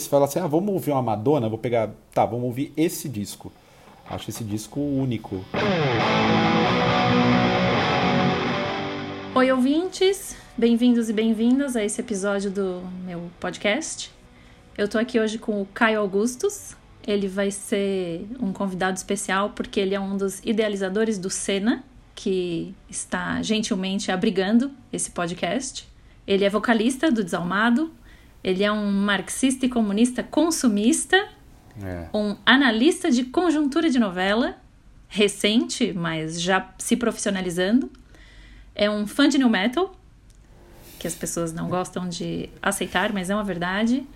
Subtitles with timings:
[0.00, 3.52] você fala assim, ah, vamos ouvir uma Madonna, vou pegar, tá, vamos ouvir esse disco.
[4.08, 5.44] Acho esse disco único.
[9.34, 14.10] Oi, ouvintes, bem-vindos e bem-vindas a esse episódio do meu podcast.
[14.76, 16.74] Eu tô aqui hoje com o Caio Augustus.
[17.06, 22.74] Ele vai ser um convidado especial porque ele é um dos idealizadores do Sena, que
[22.88, 25.86] está gentilmente abrigando esse podcast.
[26.26, 27.92] Ele é vocalista do Desalmado,
[28.42, 31.28] ele é um marxista e comunista consumista,
[31.82, 32.08] É.
[32.12, 34.56] um analista de conjuntura de novela,
[35.08, 37.90] recente, mas já se profissionalizando.
[38.74, 39.94] É um fã de new metal,
[40.98, 44.06] que as pessoas não gostam de aceitar, mas é uma verdade.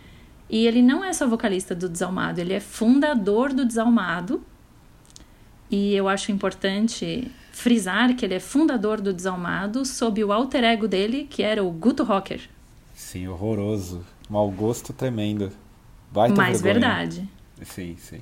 [0.48, 4.42] E ele não é só vocalista do Desalmado, ele é fundador do Desalmado.
[5.70, 10.86] E eu acho importante frisar que ele é fundador do Desalmado sob o alter ego
[10.86, 12.40] dele, que era o Guto Rocker.
[12.94, 14.04] Sim, horroroso.
[14.28, 15.50] Mau gosto tremendo.
[16.12, 16.72] Baita Mais vergonha.
[16.88, 17.28] verdade.
[17.62, 18.20] Sim, sim.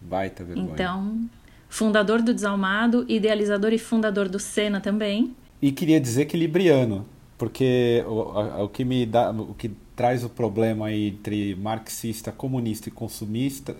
[0.00, 0.68] Baita vergonha.
[0.72, 1.28] Então,
[1.68, 5.34] fundador do Desalmado, idealizador e fundador do Senna também.
[5.62, 7.06] E queria dizer que libriano,
[7.38, 12.32] porque o, a- o que me dá, o que traz o problema aí entre marxista,
[12.32, 13.76] comunista e consumista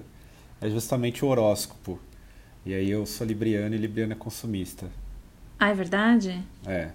[0.61, 1.98] é justamente o horóscopo.
[2.66, 4.86] E aí eu sou libriano e libriano é consumista.
[5.58, 6.42] Ah, é verdade?
[6.66, 6.91] É.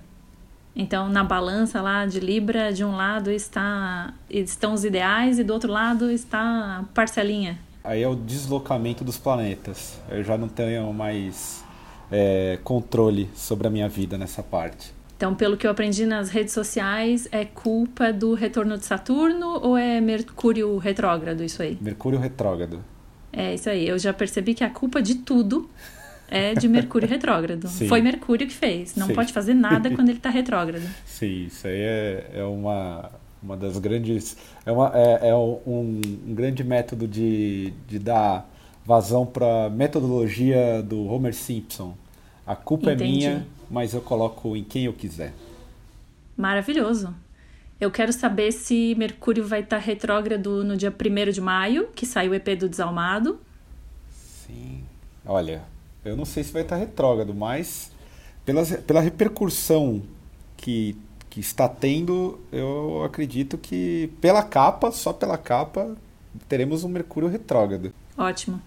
[0.75, 5.53] Então, na balança lá de Libra, de um lado está estão os ideais e do
[5.53, 7.57] outro lado está a parcelinha.
[7.83, 10.01] Aí é o deslocamento dos planetas.
[10.09, 11.63] Eu já não tenho mais
[12.11, 14.93] é, controle sobre a minha vida nessa parte.
[15.15, 19.77] Então, pelo que eu aprendi nas redes sociais, é culpa do retorno de Saturno ou
[19.77, 21.77] é Mercúrio retrógrado isso aí?
[21.79, 22.83] Mercúrio retrógrado.
[23.31, 23.87] É isso aí.
[23.87, 25.69] Eu já percebi que a culpa de tudo
[26.29, 27.67] é de Mercúrio retrógrado.
[27.67, 27.87] Sim.
[27.87, 28.95] Foi Mercúrio que fez.
[28.95, 29.13] Não Sim.
[29.13, 30.87] pode fazer nada quando ele está retrógrado.
[31.05, 34.37] Sim, isso aí é, é uma, uma das grandes.
[34.65, 35.59] É, uma, é, é um,
[36.25, 38.49] um grande método de, de dar
[38.85, 41.95] vazão para a metodologia do Homer Simpson.
[42.45, 43.03] A culpa Entendi.
[43.03, 45.33] é minha, mas eu coloco em quem eu quiser.
[46.37, 47.13] Maravilhoso.
[47.79, 52.29] Eu quero saber se Mercúrio vai estar retrógrado no dia 1 de maio, que sai
[52.29, 53.39] o EP do Desalmado.
[54.09, 54.83] Sim.
[55.25, 55.63] Olha,
[56.05, 57.91] eu não sei se vai estar retrógrado, mas
[58.45, 60.03] pelas, pela repercussão
[60.55, 60.95] que,
[61.29, 65.97] que está tendo, eu acredito que pela capa, só pela capa,
[66.47, 67.91] teremos um Mercúrio retrógrado.
[68.15, 68.61] Ótimo.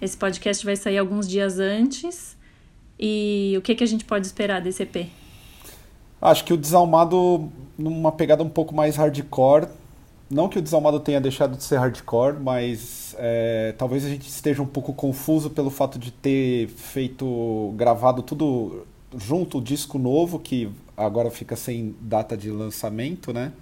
[0.00, 2.36] Esse podcast vai sair alguns dias antes.
[2.98, 5.08] E o que, que a gente pode esperar desse EP?
[6.22, 9.66] Acho que o Desalmado, numa pegada um pouco mais hardcore.
[10.30, 14.62] Não que o Desalmado tenha deixado de ser hardcore, mas é, talvez a gente esteja
[14.62, 18.86] um pouco confuso pelo fato de ter feito, gravado tudo
[19.16, 23.52] junto, o disco novo, que agora fica sem data de lançamento, né?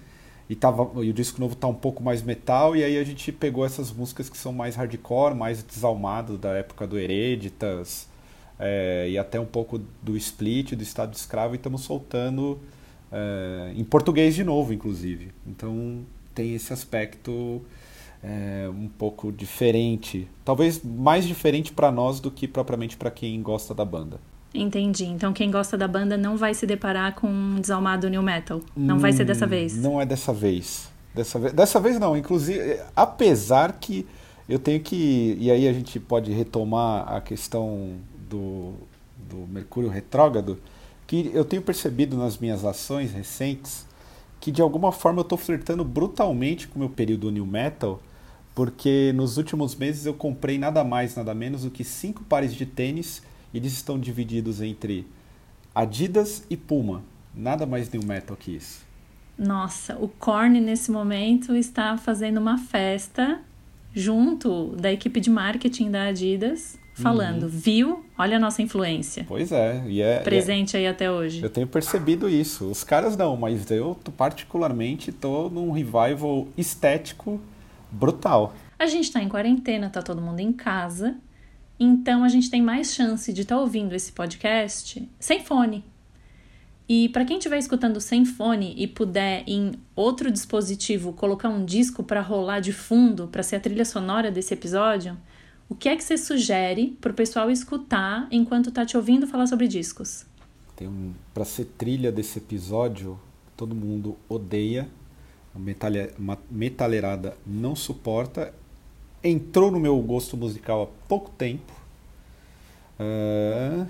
[0.49, 3.31] E, tava, e o disco novo tá um pouco mais metal, e aí a gente
[3.31, 8.07] pegou essas músicas que são mais hardcore, mais desalmado, da época do Hereditas,
[8.59, 12.59] é, e até um pouco do Split, do Estado de Escravo, e estamos soltando
[13.11, 15.31] é, em português de novo, inclusive.
[15.45, 16.03] Então
[16.33, 17.61] tem esse aspecto
[18.23, 23.73] é, um pouco diferente, talvez mais diferente para nós do que propriamente para quem gosta
[23.73, 24.19] da banda.
[24.53, 25.05] Entendi.
[25.05, 28.61] Então quem gosta da banda não vai se deparar com um Desalmado New Metal.
[28.75, 29.75] Não vai ser dessa Hum, vez.
[29.75, 30.89] Não é dessa vez.
[31.13, 34.05] Dessa vez, dessa vez não, inclusive, apesar que
[34.47, 35.37] eu tenho que.
[35.39, 37.95] E aí a gente pode retomar a questão
[38.29, 38.73] do,
[39.17, 40.59] do Mercúrio retrógrado,
[41.07, 43.85] que eu tenho percebido nas minhas ações recentes
[44.43, 48.01] que de alguma forma eu estou flertando brutalmente com o meu período New Metal,
[48.53, 52.65] porque nos últimos meses eu comprei nada mais, nada menos do que cinco pares de
[52.65, 53.23] tênis
[53.53, 55.07] e eles estão divididos entre
[55.73, 57.01] Adidas e Puma.
[57.33, 58.81] Nada mais New Metal que isso.
[59.37, 63.39] Nossa, o Korn nesse momento está fazendo uma festa
[63.93, 68.05] junto da equipe de marketing da Adidas, falando, viu?
[68.17, 69.25] Olha a nossa influência.
[69.27, 71.41] Pois é, e é, Presente aí até hoje.
[71.41, 72.69] Eu tenho percebido isso.
[72.69, 77.41] Os caras não, mas eu particularmente tô num revival estético
[77.91, 78.53] brutal.
[78.77, 81.15] A gente tá em quarentena, tá todo mundo em casa.
[81.79, 85.83] Então a gente tem mais chance de estar ouvindo esse podcast sem fone.
[86.87, 92.03] E para quem estiver escutando sem fone e puder em outro dispositivo colocar um disco
[92.03, 95.17] para rolar de fundo, para ser a trilha sonora desse episódio,
[95.73, 99.67] o que é que você sugere pro pessoal escutar enquanto tá te ouvindo falar sobre
[99.67, 100.23] discos?
[100.75, 103.19] Tem um, pra ser trilha desse episódio,
[103.57, 104.87] todo mundo odeia.
[105.55, 105.59] A
[106.51, 108.53] metaleirada não suporta.
[109.23, 111.73] Entrou no meu gosto musical há pouco tempo.
[112.99, 113.87] Ah,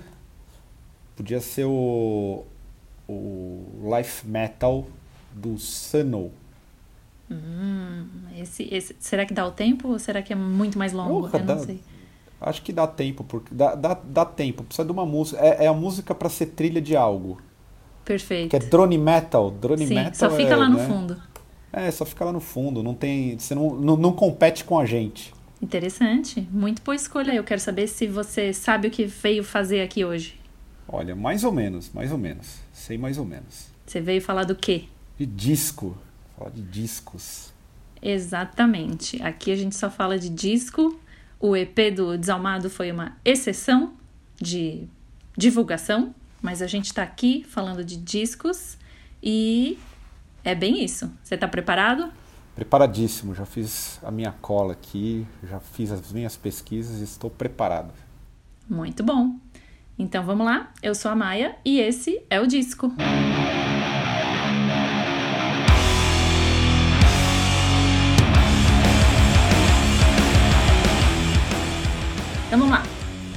[1.14, 2.44] podia ser o,
[3.06, 4.86] o Life Metal
[5.34, 6.32] do Sano.
[7.30, 8.06] Hum,
[8.36, 11.26] esse, esse, será que dá o tempo ou será que é muito mais longo?
[11.26, 11.80] Eu dá- não sei.
[12.40, 14.64] Acho que dá tempo, porque dá, dá, dá tempo.
[14.64, 15.40] Precisa de uma música.
[15.40, 17.38] É, é a música pra ser trilha de algo.
[18.04, 18.50] Perfeito.
[18.50, 19.50] Que é drone metal.
[19.50, 20.14] Drone Sim, metal.
[20.14, 20.86] só fica é, lá no né?
[20.86, 21.22] fundo.
[21.72, 22.82] É, só fica lá no fundo.
[22.82, 23.38] Não tem.
[23.38, 25.32] Você não, não, não compete com a gente.
[25.62, 26.46] Interessante.
[26.50, 27.34] Muito boa escolha.
[27.34, 30.38] Eu quero saber se você sabe o que veio fazer aqui hoje.
[30.86, 32.58] Olha, mais ou menos, mais ou menos.
[32.72, 33.68] Sei mais ou menos.
[33.86, 34.84] Você veio falar do quê?
[35.18, 35.96] De disco.
[36.44, 37.54] Falar de discos.
[38.02, 39.22] Exatamente.
[39.22, 41.00] Aqui a gente só fala de disco.
[41.40, 43.94] O EP do Desalmado foi uma exceção
[44.36, 44.86] de
[45.34, 48.76] divulgação, mas a gente tá aqui falando de discos
[49.22, 49.78] e
[50.44, 51.10] é bem isso.
[51.22, 52.12] Você tá preparado?
[52.54, 53.34] Preparadíssimo.
[53.34, 55.26] Já fiz a minha cola aqui.
[55.48, 57.94] Já fiz as minhas pesquisas e estou preparado.
[58.68, 59.34] Muito bom.
[59.98, 60.70] Então vamos lá.
[60.82, 62.92] Eu sou a Maia e esse é o disco.
[62.92, 63.73] Então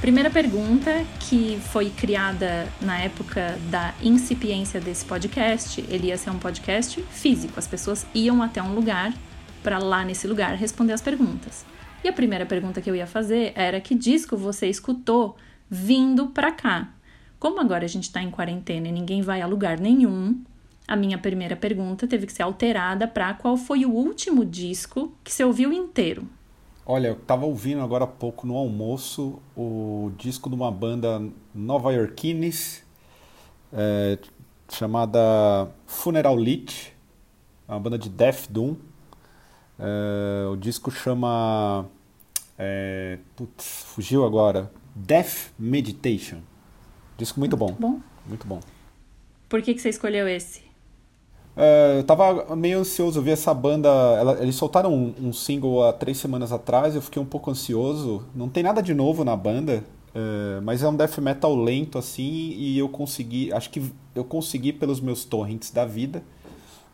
[0.08, 5.84] Primeira pergunta que foi criada na época da incipiência desse podcast.
[5.86, 7.58] Ele ia ser um podcast físico.
[7.58, 9.12] As pessoas iam até um lugar
[9.62, 11.62] para lá nesse lugar responder as perguntas.
[12.02, 15.36] E a primeira pergunta que eu ia fazer era que disco você escutou
[15.68, 16.88] vindo para cá?
[17.38, 20.42] Como agora a gente está em quarentena e ninguém vai a lugar nenhum,
[20.88, 25.30] a minha primeira pergunta teve que ser alterada para qual foi o último disco que
[25.30, 26.26] você ouviu inteiro?
[26.90, 31.22] Olha, eu tava ouvindo agora há pouco no almoço o disco de uma banda
[31.54, 32.82] nova-iorquines
[33.70, 34.18] é,
[34.72, 36.94] chamada Funeral Lit,
[37.68, 38.74] é uma banda de Death Doom.
[39.78, 41.86] É, o disco chama.
[42.58, 44.72] É, putz, fugiu agora.
[44.94, 46.40] Death Meditation.
[47.18, 48.60] Disco muito bom, Bom, muito bom.
[49.48, 50.62] por que, que você escolheu esse?
[51.60, 53.88] É, eu tava meio ansioso, vi essa banda.
[53.88, 58.24] ela- eles soltaram um, um single há três semanas atrás, eu fiquei um pouco ansioso.
[58.34, 59.82] Não tem nada de novo na banda,
[60.14, 63.52] é, mas é um death metal lento assim, e eu consegui.
[63.52, 63.82] Acho que
[64.14, 66.22] eu consegui pelos meus torrents da vida.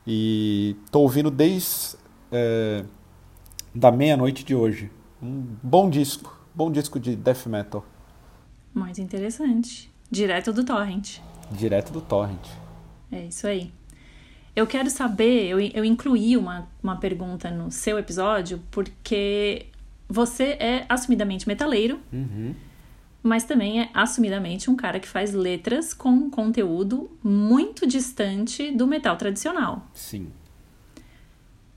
[0.06, 1.96] E tô ouvindo desde
[2.32, 2.84] é,
[3.74, 4.90] da meia-noite de hoje.
[5.22, 7.84] Um bom disco, bom disco de death metal,
[8.74, 9.90] Muito interessante.
[10.10, 11.18] Direto do Torrent.
[11.50, 12.46] direto do torrent.
[13.10, 13.72] É isso aí.
[14.56, 19.66] Eu quero saber, eu, eu incluí uma, uma pergunta no seu episódio, porque
[20.08, 22.54] você é assumidamente metaleiro, Uhum.
[23.22, 29.16] mas também é assumidamente um cara que faz letras com conteúdo muito distante do metal
[29.16, 29.88] tradicional.
[29.92, 30.28] Sim.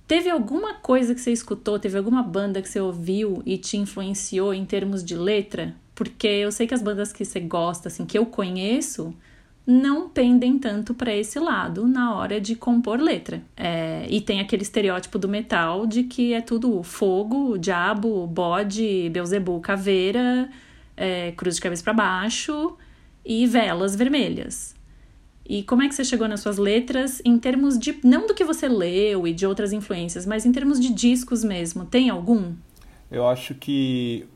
[0.07, 4.53] Teve alguma coisa que você escutou, teve alguma banda que você ouviu e te influenciou
[4.53, 5.75] em termos de letra?
[5.95, 9.13] Porque eu sei que as bandas que você gosta, assim, que eu conheço,
[9.67, 13.43] não pendem tanto para esse lado na hora de compor letra.
[13.57, 19.59] É, e tem aquele estereótipo do metal de que é tudo fogo, diabo, bode, Beuzebu,
[19.59, 20.49] caveira,
[20.95, 22.77] é, cruz de cabeça para baixo
[23.25, 24.73] e velas vermelhas.
[25.45, 27.99] E como é que você chegou nas suas letras em termos de.
[28.03, 31.85] Não do que você leu e de outras influências, mas em termos de discos mesmo?
[31.85, 32.53] Tem algum?
[33.11, 34.27] Eu acho que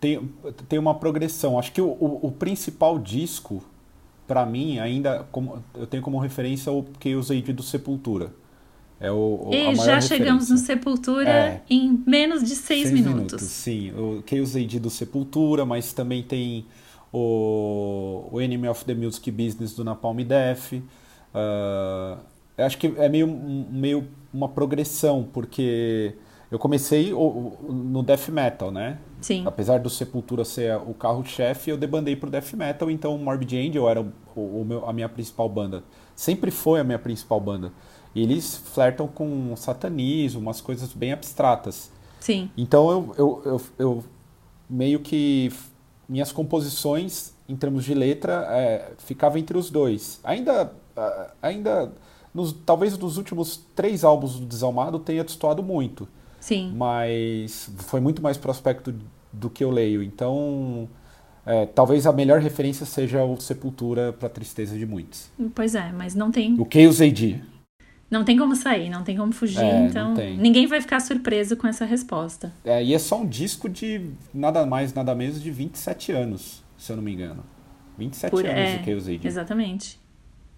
[0.00, 0.30] tem,
[0.68, 1.58] tem uma progressão.
[1.58, 3.62] Acho que o, o, o principal disco,
[4.28, 8.30] pra mim, ainda como, eu tenho como referência o Chaos AD do Sepultura.
[9.00, 9.14] É o,
[9.46, 10.66] o- a e já chegamos no referência.
[10.66, 11.62] Sepultura É.
[11.70, 13.42] em menos de seis, minutos.
[13.42, 16.66] Sim, o Chaos AD do Sepultura, mas também tem
[17.12, 20.72] o, o Enemy of the Music Business do Napalm Death.
[22.56, 26.14] Eu acho que é meio, meio uma progressão, porque
[26.50, 28.98] eu comecei o- o- no death metal, né?
[29.20, 29.42] Sim.
[29.46, 33.88] Apesar do Sepultura ser o carro-chefe, eu debandei pro death metal, então o Morbid Angel
[33.88, 34.00] era
[34.36, 35.82] o, meu- a minha principal banda.
[36.16, 37.72] Sempre foi a minha principal banda.
[38.14, 41.90] E eles flertam com satanismo, umas coisas bem abstratas.
[42.20, 42.50] Sim.
[42.56, 44.04] Então eu, eu, eu, eu
[44.68, 45.52] meio que
[46.08, 50.20] minhas composições em termos de letra é, ficava entre os dois.
[50.24, 50.72] Ainda,
[51.40, 51.92] ainda
[52.34, 56.08] nos, talvez nos últimos três álbuns do Desalmado tenha destoado muito,
[56.40, 56.72] Sim.
[56.74, 58.94] mas foi muito mais prospecto
[59.32, 60.02] do que eu leio.
[60.02, 60.88] Então
[61.44, 65.30] é, talvez a melhor referência seja o Sepultura para tristeza de muitos.
[65.54, 67.42] Pois é, mas não tem, O Chaos AD.
[68.10, 71.66] não tem como sair, não tem como fugir, É, então ninguém vai ficar surpreso com
[71.66, 72.52] essa resposta.
[72.64, 76.92] É, e é só um disco de nada mais, nada menos de 27 anos, se
[76.92, 77.42] eu não me engano.
[77.98, 79.20] 27 Por- anos é, de Chaos AD.
[79.26, 80.00] Exatamente.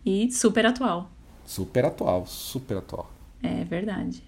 [0.04, 1.10] E super atual.
[1.44, 3.10] Super atual, super atual.
[3.42, 4.22] É verdade.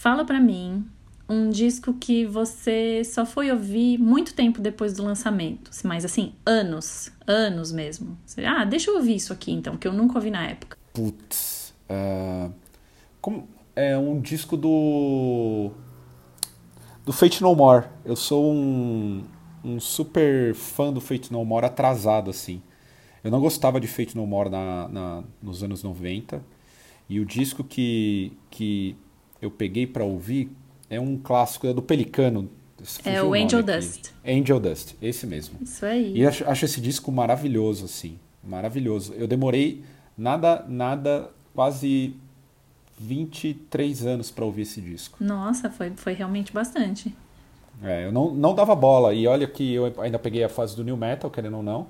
[0.00, 0.86] Fala pra mim
[1.28, 7.12] um disco que você só foi ouvir muito tempo depois do lançamento, mas assim, anos,
[7.26, 8.16] anos mesmo.
[8.46, 10.78] Ah, deixa eu ouvir isso aqui então, que eu nunca ouvi na época.
[10.94, 11.74] Putz.
[11.86, 12.48] ah,
[13.20, 15.70] como, é, é um disco do
[17.04, 17.84] do Fate No More.
[18.02, 19.22] Eu sou um,
[19.62, 22.62] um super fã do Fate No More atrasado assim.
[23.22, 26.42] Eu não gostava de Fate No More na, na nos anos 90
[27.06, 28.96] e o disco que que
[29.40, 30.50] eu peguei para ouvir
[30.88, 32.50] é um clássico é do Pelicano.
[33.04, 33.72] É o Angel aqui.
[33.72, 34.10] Dust.
[34.26, 35.58] Angel Dust, esse mesmo.
[35.62, 36.16] Isso aí.
[36.16, 39.12] E acho, acho esse disco maravilhoso assim, maravilhoso.
[39.14, 39.84] Eu demorei
[40.16, 42.14] nada nada quase
[42.98, 45.22] 23 anos para ouvir esse disco.
[45.22, 47.14] Nossa, foi, foi realmente bastante.
[47.82, 49.14] É, eu não, não dava bola.
[49.14, 51.86] E olha que eu ainda peguei a fase do New Metal, querendo ou não.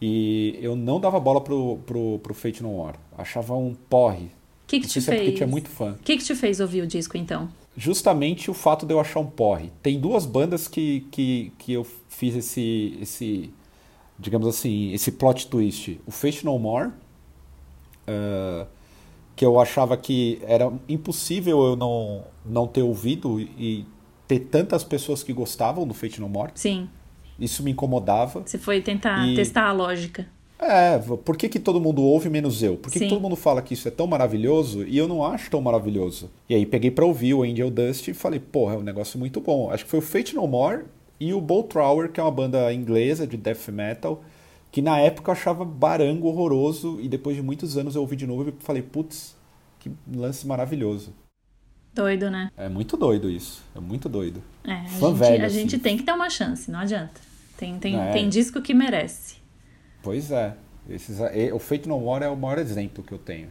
[0.00, 2.96] E eu não dava bola pro, pro, pro Fate No War.
[3.16, 4.30] Achava um porre.
[4.64, 5.08] O que, que te fez?
[5.08, 5.92] É porque tinha muito fã.
[5.92, 7.48] O que, que te fez ouvir o disco então?
[7.76, 9.70] Justamente o fato de eu achar um porre.
[9.82, 13.50] Tem duas bandas que, que, que eu fiz esse, esse,
[14.18, 16.00] digamos assim, esse plot twist.
[16.06, 18.66] O Fate No More, uh,
[19.36, 23.84] que eu achava que era impossível eu não, não ter ouvido e
[24.26, 26.52] ter tantas pessoas que gostavam do Fate No More.
[26.54, 26.88] Sim.
[27.38, 28.42] Isso me incomodava.
[28.46, 29.34] Você foi tentar e...
[29.34, 30.26] testar a lógica.
[30.58, 32.76] É, por que, que todo mundo ouve menos eu?
[32.76, 35.50] Por que, que, todo mundo fala que isso é tão maravilhoso e eu não acho
[35.50, 36.30] tão maravilhoso?
[36.48, 39.40] E aí peguei pra ouvir o Angel Dust e falei, porra, é um negócio muito
[39.40, 39.70] bom.
[39.70, 40.84] Acho que foi o Fate No More
[41.18, 44.22] e o Bolt Thrower, que é uma banda inglesa de death metal,
[44.70, 48.26] que na época eu achava barango horroroso e depois de muitos anos eu ouvi de
[48.26, 49.36] novo e falei, putz,
[49.80, 51.12] que lance maravilhoso.
[51.92, 52.50] Doido, né?
[52.56, 53.62] É muito doido isso.
[53.74, 54.42] É muito doido.
[54.64, 55.58] É, a, Fã gente, velho, a assim.
[55.58, 57.20] gente tem que ter uma chance, não adianta.
[57.56, 58.12] Tem, tem, é.
[58.12, 59.43] tem disco que merece.
[60.04, 60.54] Pois é.
[60.88, 61.18] Esses,
[61.52, 63.48] o Feito No More é o maior exemplo que eu tenho.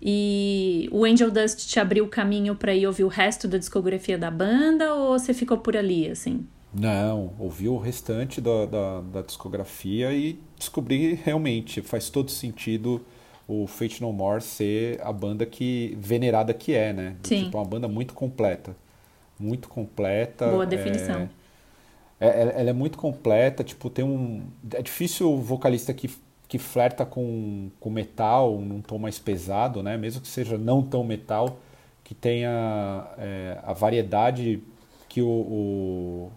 [0.00, 4.18] E o Angel Dust te abriu o caminho para ir ouvir o resto da discografia
[4.18, 6.46] da banda ou você ficou por ali, assim?
[6.74, 13.00] Não, ouvi o restante da, da, da discografia e descobri realmente, faz todo sentido
[13.46, 17.16] o Fate No More ser a banda que venerada que é, né?
[17.22, 17.44] Sim.
[17.44, 18.76] Tipo, uma banda muito completa.
[19.38, 20.48] Muito completa.
[20.48, 21.22] Boa definição.
[21.22, 21.28] É,
[22.26, 24.42] é, ela é muito completa, tipo, tem um...
[24.72, 26.10] É difícil o vocalista que,
[26.48, 29.96] que flerta com, com metal, num tom mais pesado, né?
[29.96, 31.58] Mesmo que seja não tão metal,
[32.02, 34.62] que tenha é, a variedade
[35.08, 36.32] que o, o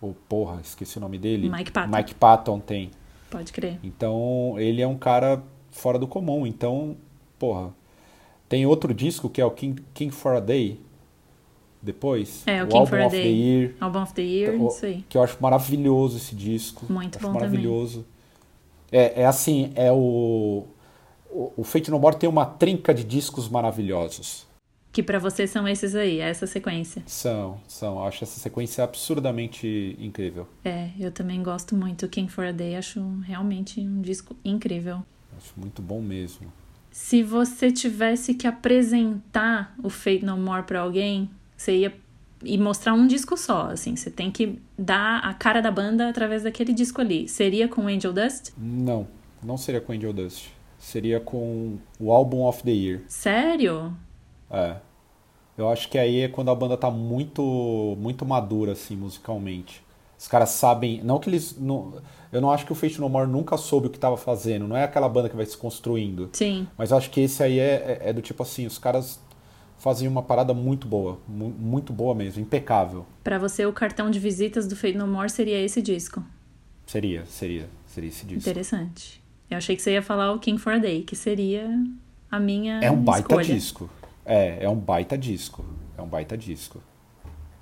[0.00, 1.48] o porra, esqueci o nome dele.
[1.48, 1.96] Mike Patton.
[1.96, 2.90] Mike Patton tem.
[3.30, 3.78] Pode crer.
[3.82, 6.46] Então, ele é um cara fora do comum.
[6.46, 6.96] Então,
[7.38, 7.72] porra.
[8.48, 10.80] Tem outro disco que é o King, King for a Day.
[11.86, 12.42] Depois.
[12.46, 13.22] É, o, o King Album for a of Day.
[13.22, 13.74] the Year.
[13.80, 15.04] Album of the Year, o, isso aí.
[15.08, 16.84] Que eu acho maravilhoso esse disco.
[16.92, 18.04] Muito bom maravilhoso.
[18.90, 20.64] É, é assim, é o.
[21.30, 24.46] O, o Fate No More tem uma trinca de discos maravilhosos.
[24.90, 27.02] Que para você são esses aí, é essa sequência.
[27.06, 27.98] São, são.
[27.98, 30.48] Eu acho essa sequência absurdamente incrível.
[30.64, 32.08] É, eu também gosto muito.
[32.08, 35.02] King for a Day, acho realmente um disco incrível.
[35.36, 36.50] Acho muito bom mesmo.
[36.90, 41.94] Se você tivesse que apresentar o Fate No More para alguém, você ia
[42.42, 46.42] e mostrar um disco só, assim, você tem que dar a cara da banda através
[46.42, 47.28] daquele disco ali.
[47.28, 48.50] Seria com Angel Dust?
[48.56, 49.08] Não,
[49.42, 50.48] não seria com Angel Dust.
[50.78, 53.02] Seria com o Album of the Year.
[53.08, 53.96] Sério?
[54.50, 54.76] É.
[55.56, 59.82] Eu acho que aí é quando a banda tá muito muito madura assim musicalmente.
[60.18, 61.94] Os caras sabem, não que eles não,
[62.32, 64.76] eu não acho que o Fate No More nunca soube o que estava fazendo, não
[64.76, 66.30] é aquela banda que vai se construindo.
[66.32, 66.66] Sim.
[66.76, 69.20] Mas eu acho que esse aí é, é, é do tipo assim, os caras
[69.78, 73.06] fazem uma parada muito boa, muito boa mesmo, impecável.
[73.22, 76.22] Para você o cartão de visitas do Fate No More seria esse disco?
[76.86, 78.48] Seria, seria, seria esse disco.
[78.48, 79.22] Interessante.
[79.50, 81.68] Eu achei que você ia falar o King for a Day, que seria
[82.30, 83.44] a minha É um baita escolha.
[83.54, 83.90] disco.
[84.24, 85.64] É, é um baita disco.
[85.96, 86.82] É um baita disco.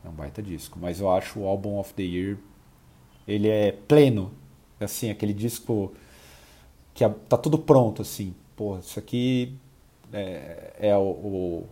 [0.04, 0.78] É um baita disco.
[0.80, 2.38] Mas eu acho o Album of the Year.
[3.26, 4.32] Ele é pleno.
[4.80, 5.92] Assim, aquele disco
[6.92, 8.34] que tá tudo pronto, assim.
[8.56, 9.56] Pô, isso aqui
[10.14, 11.68] é, é o, o,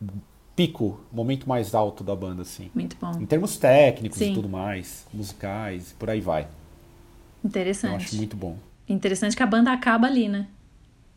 [0.00, 0.08] o,
[0.54, 2.70] pico, o momento mais alto da banda, assim.
[2.74, 3.12] Muito bom.
[3.20, 4.32] Em termos técnicos Sim.
[4.32, 6.46] e tudo mais, musicais, por aí vai.
[7.44, 7.90] Interessante.
[7.90, 8.56] Eu acho muito bom.
[8.88, 10.46] Interessante que a banda acaba ali, né?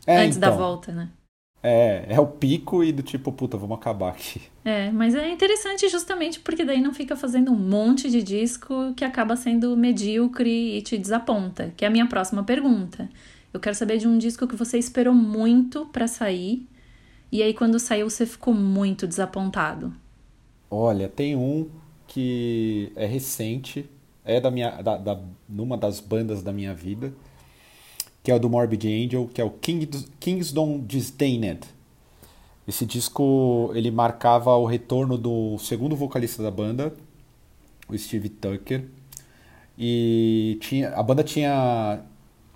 [0.08, 1.10] É, Antes então, da volta, né?
[1.62, 4.42] É, é o pico e do tipo, puta, vamos acabar aqui.
[4.66, 9.04] É, mas é interessante justamente porque daí não fica fazendo um monte de disco que
[9.04, 13.10] acaba sendo medíocre e te desaponta, que é a minha próxima pergunta.
[13.54, 16.68] Eu quero saber de um disco que você esperou muito para sair
[17.32, 19.94] e aí quando saiu você ficou muito desapontado.
[20.70, 21.70] Olha, tem um
[22.08, 23.90] que é recente,
[24.26, 27.14] é da minha da, da numa das bandas da minha vida
[28.24, 29.86] que é o do Morbid Angel, que é o King,
[30.20, 31.60] Kingsdom Disdained.
[32.66, 36.96] Esse disco ele marcava o retorno do segundo vocalista da banda,
[37.90, 38.86] o Steve Tucker.
[39.78, 42.00] E tinha, a banda tinha,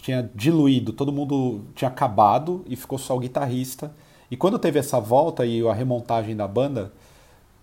[0.08, 3.92] tinha diluído, todo mundo tinha acabado e ficou só o guitarrista.
[4.32, 6.94] E quando teve essa volta e a remontagem da banda,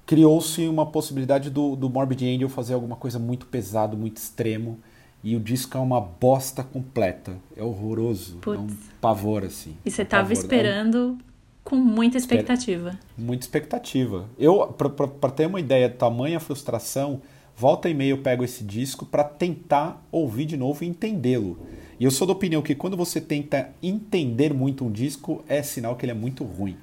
[0.05, 4.79] criou-se uma possibilidade do, do Morbid Angel fazer alguma coisa muito pesado, muito extremo.
[5.23, 7.35] E o disco é uma bosta completa.
[7.57, 8.37] É horroroso.
[8.43, 8.59] Putz.
[8.59, 9.75] É um pavor, assim.
[9.83, 10.37] E você um tava pavor.
[10.37, 11.17] esperando
[11.65, 12.99] com muita expectativa.
[13.17, 14.27] Muita expectativa.
[14.39, 17.23] Eu, para ter uma ideia do tamanho a frustração,
[17.57, 21.59] volta e meia eu pego esse disco para tentar ouvir de novo e entendê-lo.
[21.99, 25.97] E eu sou da opinião que quando você tenta entender muito um disco, é sinal
[25.97, 26.77] que ele é muito ruim.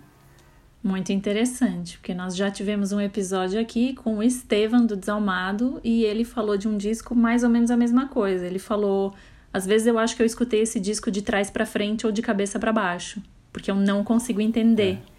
[0.84, 6.04] Muito interessante, porque nós já tivemos um episódio aqui com o Estevam do Desalmado e
[6.04, 8.48] ele falou de um disco mais ou menos a mesma coisa.
[8.48, 9.14] Ele falou:
[9.54, 12.24] às vezes eu acho que eu escutei esse disco de trás para frente ou de
[12.24, 13.22] cabeça para baixo,
[13.54, 14.98] porque eu não consigo entender.
[15.08, 15.12] É.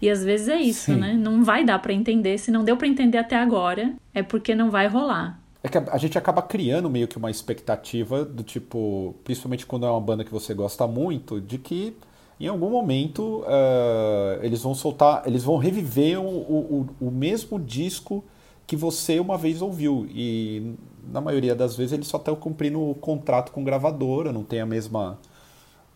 [0.00, 0.96] E às vezes é isso, Sim.
[0.96, 1.12] né?
[1.12, 2.38] Não vai dar para entender.
[2.38, 5.38] Se não deu para entender até agora, é porque não vai rolar.
[5.62, 9.90] É que a gente acaba criando meio que uma expectativa do tipo, principalmente quando é
[9.90, 11.96] uma banda que você gosta muito, de que
[12.38, 18.24] em algum momento uh, eles vão soltar, eles vão reviver o, o, o, mesmo disco
[18.64, 20.06] que você uma vez ouviu.
[20.10, 20.74] E
[21.10, 24.66] na maioria das vezes eles só estão cumprindo o contrato com gravadora, não tem a
[24.66, 25.18] mesma.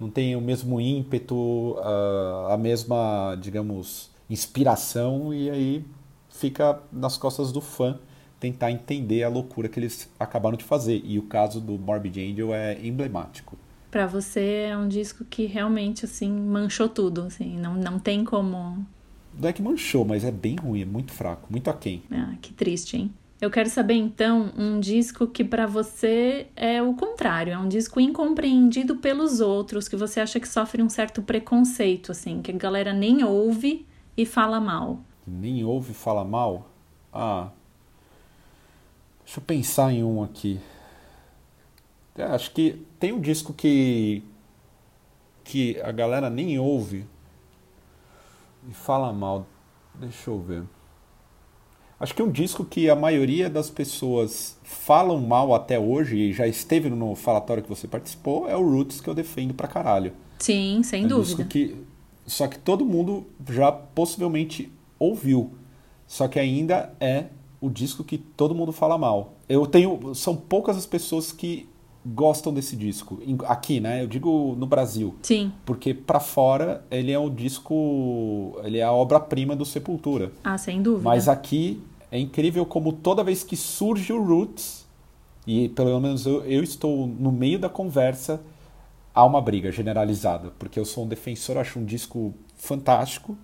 [0.01, 5.85] não tem o mesmo ímpeto, uh, a mesma, digamos, inspiração, e aí
[6.31, 8.01] fica nas costas do fã
[8.43, 11.01] tentar entender a loucura que eles acabaram de fazer.
[11.05, 13.57] E o caso do Morbid Angel é emblemático
[13.93, 18.87] para você é um disco que realmente assim manchou tudo, assim, não, não tem como.
[19.39, 22.03] Não é que manchou, mas é bem ruim, é muito fraco, muito aquém.
[22.11, 23.13] Ah, que triste, hein?
[23.39, 28.01] Eu quero saber então um disco que para você é o contrário, é um disco
[28.01, 32.95] incompreendido pelos outros, que você acha que sofre um certo preconceito, assim, que a galera
[32.95, 33.85] nem ouve
[34.17, 35.01] e fala mal.
[35.27, 36.71] Nem ouve e fala mal?
[37.13, 37.51] Ah.
[39.33, 40.61] Deixa eu pensar em um aqui.
[42.15, 44.23] É, acho que tem um disco que
[45.43, 47.07] que a galera nem ouve
[48.69, 49.47] e fala mal.
[49.95, 50.65] Deixa eu ver.
[51.99, 56.47] Acho que um disco que a maioria das pessoas falam mal até hoje e já
[56.47, 60.13] esteve no falatório que você participou é o Roots que eu defendo pra caralho.
[60.41, 61.45] Sim, sem é um dúvida.
[61.45, 61.83] Que,
[62.27, 65.55] só que todo mundo já possivelmente ouviu.
[66.07, 67.29] Só que ainda é
[67.63, 69.35] o disco que todo mundo fala mal.
[69.49, 70.13] Eu tenho.
[70.17, 71.69] São poucas as pessoas que
[72.05, 73.23] gostam desse disco.
[73.47, 74.03] Aqui, né?
[74.03, 75.15] Eu digo no Brasil.
[75.23, 75.53] Sim.
[75.65, 80.33] Porque para fora ele é o disco, ele é a obra-prima do Sepultura.
[80.43, 81.05] Ah, sem dúvida.
[81.09, 84.85] Mas aqui é incrível como toda vez que surge o Roots,
[85.47, 88.43] e pelo menos eu, eu estou no meio da conversa,
[89.15, 90.53] há uma briga generalizada.
[90.59, 93.39] Porque eu sou um defensor, acho um disco fantástico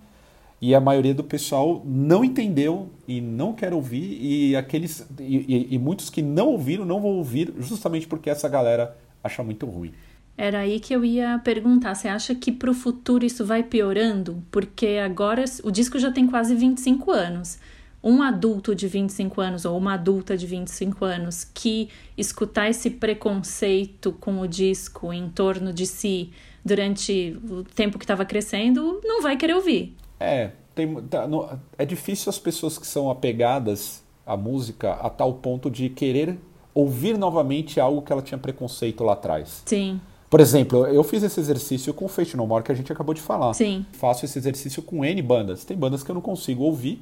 [0.61, 5.79] e a maioria do pessoal não entendeu e não quer ouvir e aqueles e, e,
[5.79, 9.93] muitos que não ouviram não vão ouvir justamente porque essa galera acha muito ruim.
[10.37, 14.41] Era aí que eu ia perguntar, você acha que para o futuro isso vai piorando?
[14.49, 17.59] Porque agora o disco já tem quase 25 anos.
[18.01, 24.13] Um adulto de 25 anos ou uma adulta de 25 anos que escutar esse preconceito
[24.13, 26.31] com o disco em torno de si
[26.63, 29.97] durante o tempo que estava crescendo, não vai querer ouvir.
[30.19, 35.33] É, tem, tá, no, é difícil as pessoas que são apegadas à música a tal
[35.33, 36.37] ponto de querer
[36.73, 39.63] ouvir novamente algo que ela tinha preconceito lá atrás.
[39.65, 39.99] Sim.
[40.29, 43.15] Por exemplo, eu fiz esse exercício com o Fate No More que a gente acabou
[43.15, 43.53] de falar.
[43.53, 43.85] Sim.
[43.93, 45.65] Faço esse exercício com N bandas.
[45.65, 47.01] Tem bandas que eu não consigo ouvir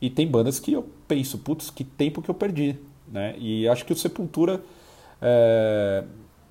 [0.00, 2.76] e tem bandas que eu penso, putz, que tempo que eu perdi.
[3.10, 3.34] Né?
[3.38, 4.62] E acho que o Sepultura,
[5.20, 6.04] é...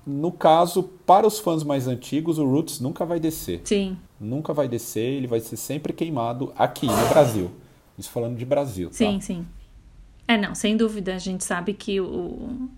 [0.06, 3.62] no caso, para os fãs mais antigos, o Roots nunca vai descer.
[3.64, 7.50] Sim nunca vai descer, ele vai ser sempre queimado aqui no Brasil.
[7.98, 8.88] Isso falando de Brasil.
[8.88, 8.94] Tá?
[8.94, 9.46] Sim, sim.
[10.26, 11.14] É, não, sem dúvida.
[11.14, 12.68] A gente sabe que o,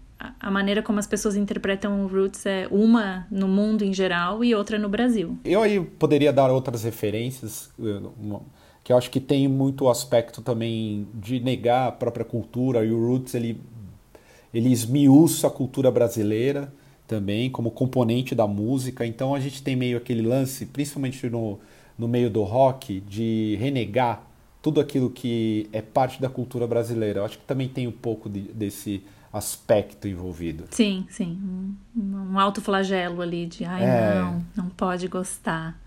[0.40, 4.54] a maneira como as pessoas interpretam o Roots é uma no mundo em geral e
[4.54, 5.38] outra no Brasil.
[5.44, 8.38] Eu aí poderia dar outras referências, eh,
[8.82, 13.06] que eu acho que tem muito aspecto também de negar a própria cultura, e o
[13.06, 13.60] Roots ele,
[14.52, 16.72] ele esmiuça a cultura brasileira
[17.06, 19.06] também como componente da música.
[19.06, 21.58] Então a gente tem meio aquele lance, principalmente no,
[21.98, 24.22] no meio do rock, de renegar
[24.60, 27.20] tudo aquilo que é parte da cultura brasileira.
[27.20, 30.64] Eu acho que também tem um pouco de, desse aspecto envolvido.
[30.70, 31.38] Sim, sim.
[31.94, 34.14] Um, um alto flagelo ali de ai é...
[34.14, 35.80] não, não pode gostar.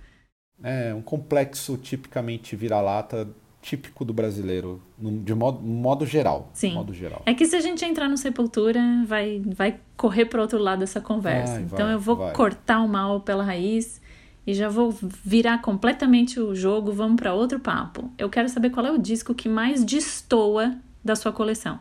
[0.64, 3.28] É, um complexo tipicamente vira-lata
[3.62, 6.50] típico do brasileiro, de modo, modo geral.
[6.54, 6.74] Sim.
[6.74, 7.22] Modo geral.
[7.26, 11.02] É que se a gente entrar no Sepultura, vai, vai correr para outro lado dessa
[11.02, 11.54] conversa.
[11.54, 12.34] Vai, então vai, eu vou vai.
[12.34, 14.02] cortar o mal pela raiz
[14.48, 18.10] e já vou virar completamente o jogo, vamos para outro papo.
[18.18, 21.80] Eu quero saber qual é o disco que mais destoa da sua coleção.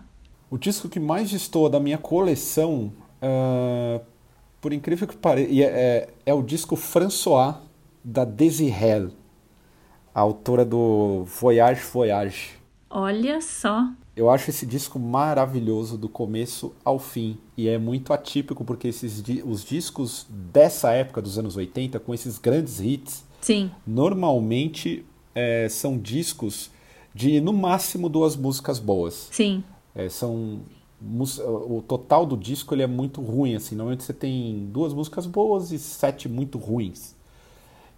[0.50, 4.04] O disco que mais destoa da minha coleção, uh,
[4.60, 7.54] por incrível que pareça, é, é, é, o disco François
[8.02, 9.10] da Desirel
[10.18, 12.50] a autora do Voyage Voyage.
[12.90, 13.88] Olha só.
[14.16, 17.38] Eu acho esse disco maravilhoso do começo ao fim.
[17.56, 22.36] E é muito atípico porque esses, os discos dessa época, dos anos 80, com esses
[22.36, 23.70] grandes hits, Sim.
[23.86, 26.68] normalmente é, são discos
[27.14, 29.28] de no máximo duas músicas boas.
[29.30, 29.62] Sim.
[29.94, 30.62] É, são
[31.00, 33.76] o total do disco ele é muito ruim assim.
[33.76, 37.14] Normalmente você tem duas músicas boas e sete muito ruins.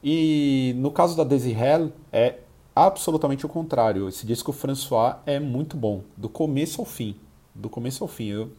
[0.03, 2.39] E no caso da Daisy Hell é
[2.75, 4.09] absolutamente o contrário.
[4.09, 7.17] Esse disco François é muito bom, do começo ao fim.
[7.55, 8.29] Do começo ao fim.
[8.29, 8.51] Eu,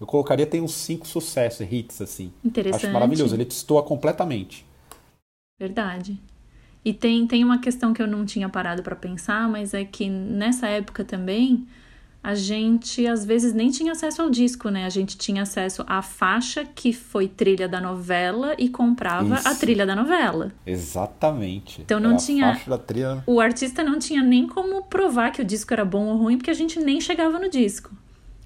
[0.00, 2.32] eu colocaria tem uns cinco sucessos, hits assim.
[2.44, 2.86] Interessante.
[2.86, 3.34] Acho maravilhoso.
[3.34, 4.64] Ele destoa completamente.
[5.58, 6.20] Verdade.
[6.84, 10.08] E tem, tem uma questão que eu não tinha parado para pensar, mas é que
[10.10, 11.66] nessa época também
[12.24, 14.86] a gente às vezes nem tinha acesso ao disco, né?
[14.86, 19.46] A gente tinha acesso à faixa que foi trilha da novela e comprava Isso.
[19.48, 20.50] a trilha da novela.
[20.66, 21.82] Exatamente.
[21.82, 23.22] Então não Era a tinha- faixa da trilha.
[23.26, 26.50] O artista não tinha nem como provar que o disco era bom ou ruim, porque
[26.50, 27.90] a gente nem chegava no disco.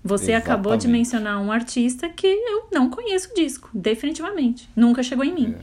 [0.03, 0.99] Você acabou de Exatamente.
[0.99, 4.69] mencionar um artista que eu não conheço o disco, definitivamente.
[4.75, 5.55] Nunca chegou em mim.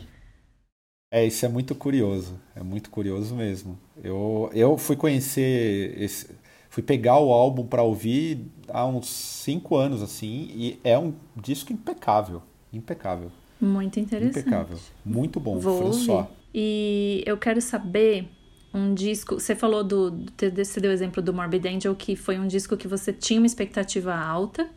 [1.12, 2.40] É, isso é muito curioso.
[2.56, 3.80] É muito curioso mesmo.
[4.04, 6.30] Eu, eu fui conhecer esse,
[6.76, 11.72] fui pegar o álbum para ouvir há uns cinco anos assim e é um disco
[11.72, 12.42] impecável,
[12.74, 14.40] impecável, Muito interessante.
[14.42, 15.58] impecável, muito bom.
[15.58, 16.18] Vou François.
[16.26, 16.30] ouvir.
[16.54, 18.28] E eu quero saber
[18.74, 19.40] um disco.
[19.40, 20.12] Você falou do.
[20.12, 20.34] do-
[20.66, 23.48] Você deu o exemplo do Morbid Angel, que foi um disco que você tinha uma
[23.48, 24.68] expectativa alta.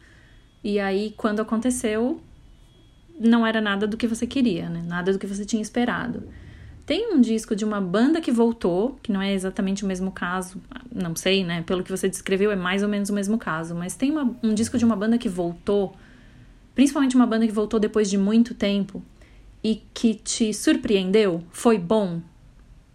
[0.63, 2.21] E aí, quando aconteceu,
[3.19, 4.85] não era nada do que você queria, né?
[4.87, 6.23] Nada do que você tinha esperado.
[6.89, 10.59] Tem um disco de uma banda que voltou, que não é exatamente o mesmo caso,
[10.91, 11.61] não sei, né?
[11.61, 13.75] Pelo que você descreveu, é mais ou menos o mesmo caso.
[13.75, 15.95] Mas tem uma- um disco de uma banda que voltou,
[16.75, 19.03] principalmente uma banda que voltou depois de muito tempo,
[19.63, 21.43] e que te surpreendeu?
[21.51, 22.23] Foi bom?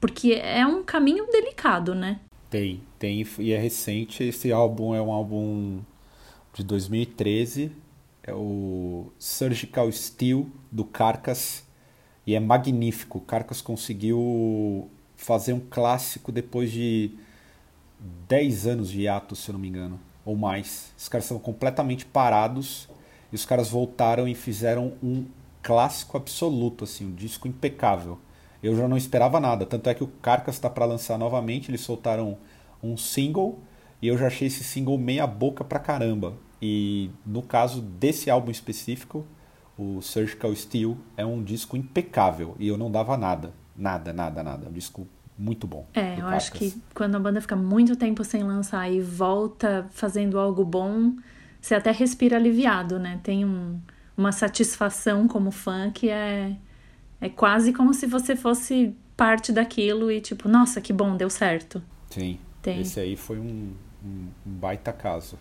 [0.02, 2.20] Porque é um caminho delicado, né?
[2.50, 4.24] Tem, tem e é recente.
[4.24, 5.82] Esse álbum é um álbum
[6.52, 7.72] de 2013.
[8.24, 11.64] É o Surgical Steel do Carcass
[12.26, 13.18] e é magnífico.
[13.18, 17.12] O Carcass conseguiu fazer um clássico depois de
[18.28, 20.92] 10 anos de hiato, se eu não me engano, ou mais.
[20.98, 22.90] Os caras estavam completamente parados
[23.32, 25.26] e os caras voltaram e fizeram um
[25.62, 28.20] clássico absoluto, assim, um disco impecável.
[28.62, 31.82] Eu já não esperava nada, tanto é que o Carcass está para lançar novamente, eles
[31.82, 32.38] soltaram
[32.82, 33.60] um single
[34.02, 36.34] e eu já achei esse single meia boca pra caramba.
[36.62, 39.26] E no caso desse álbum específico,
[39.78, 44.66] o Surgical Steel é um disco impecável e eu não dava nada, nada, nada, nada.
[44.66, 45.08] É um disco
[45.38, 45.88] muito bom.
[45.94, 46.74] É, eu acho Carcass.
[46.74, 51.14] que quando a banda fica muito tempo sem lançar e volta fazendo algo bom,
[51.60, 53.20] você até respira aliviado, né?
[53.24, 53.80] Tem um,
[54.16, 56.56] uma satisfação como fã que é,
[57.20, 61.82] é quase como se você fosse parte daquilo e tipo, nossa, que bom, deu certo.
[62.10, 62.82] Sim, Tem.
[62.82, 65.38] esse aí foi um, um, um baita caso.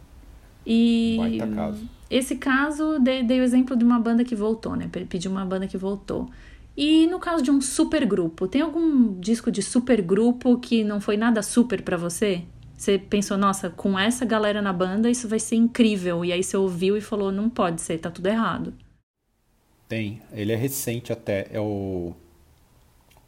[0.65, 1.89] E Baita caso.
[2.17, 4.89] Esse caso, dei, dei o exemplo de uma banda que voltou, né?
[4.91, 6.29] Pe- Pedi uma banda que voltou.
[6.77, 11.43] E no caso de um supergrupo, tem algum disco de supergrupo que não foi nada
[11.43, 12.43] super pra você?
[12.77, 16.25] Você pensou, nossa, com essa galera na banda isso vai ser incrível.
[16.25, 18.75] E aí você ouviu e falou, não pode ser, tá tudo errado.
[19.89, 22.15] Tem, ele é recente até, é o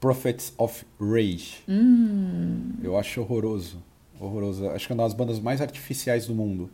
[0.00, 1.62] Prophets of Rage.
[1.68, 2.72] Hum.
[2.82, 3.82] Eu acho horroroso,
[4.20, 4.68] horroroso.
[4.68, 6.70] Acho que é uma das bandas mais artificiais do mundo.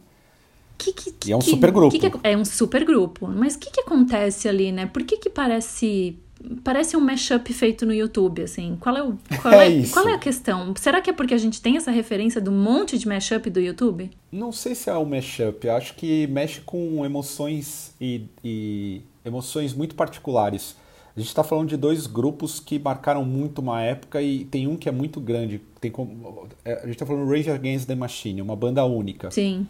[0.81, 2.21] Que, que, que, E é um supergrupo.
[2.23, 3.29] é um supergrupo.
[3.29, 4.87] Mas o que, que acontece ali, né?
[4.87, 6.19] Por que, que parece.
[6.65, 8.79] Parece um mashup feito no YouTube, assim.
[8.81, 10.73] Qual é, o, qual, É é, qual é a questão?
[10.75, 14.11] Será que é porque a gente tem essa referência do monte de mashup do YouTube?
[14.33, 19.75] Não sei se é um mashup, eu acho que mexe com emoções e, e emoções
[19.75, 20.75] muito particulares.
[21.15, 24.77] A gente está falando de dois grupos que marcaram muito uma época e tem um
[24.77, 25.61] que é muito grande.
[25.79, 29.31] Tem como, é, a gente está falando Rage Against the Machine, uma banda única.
[29.31, 29.67] Sim.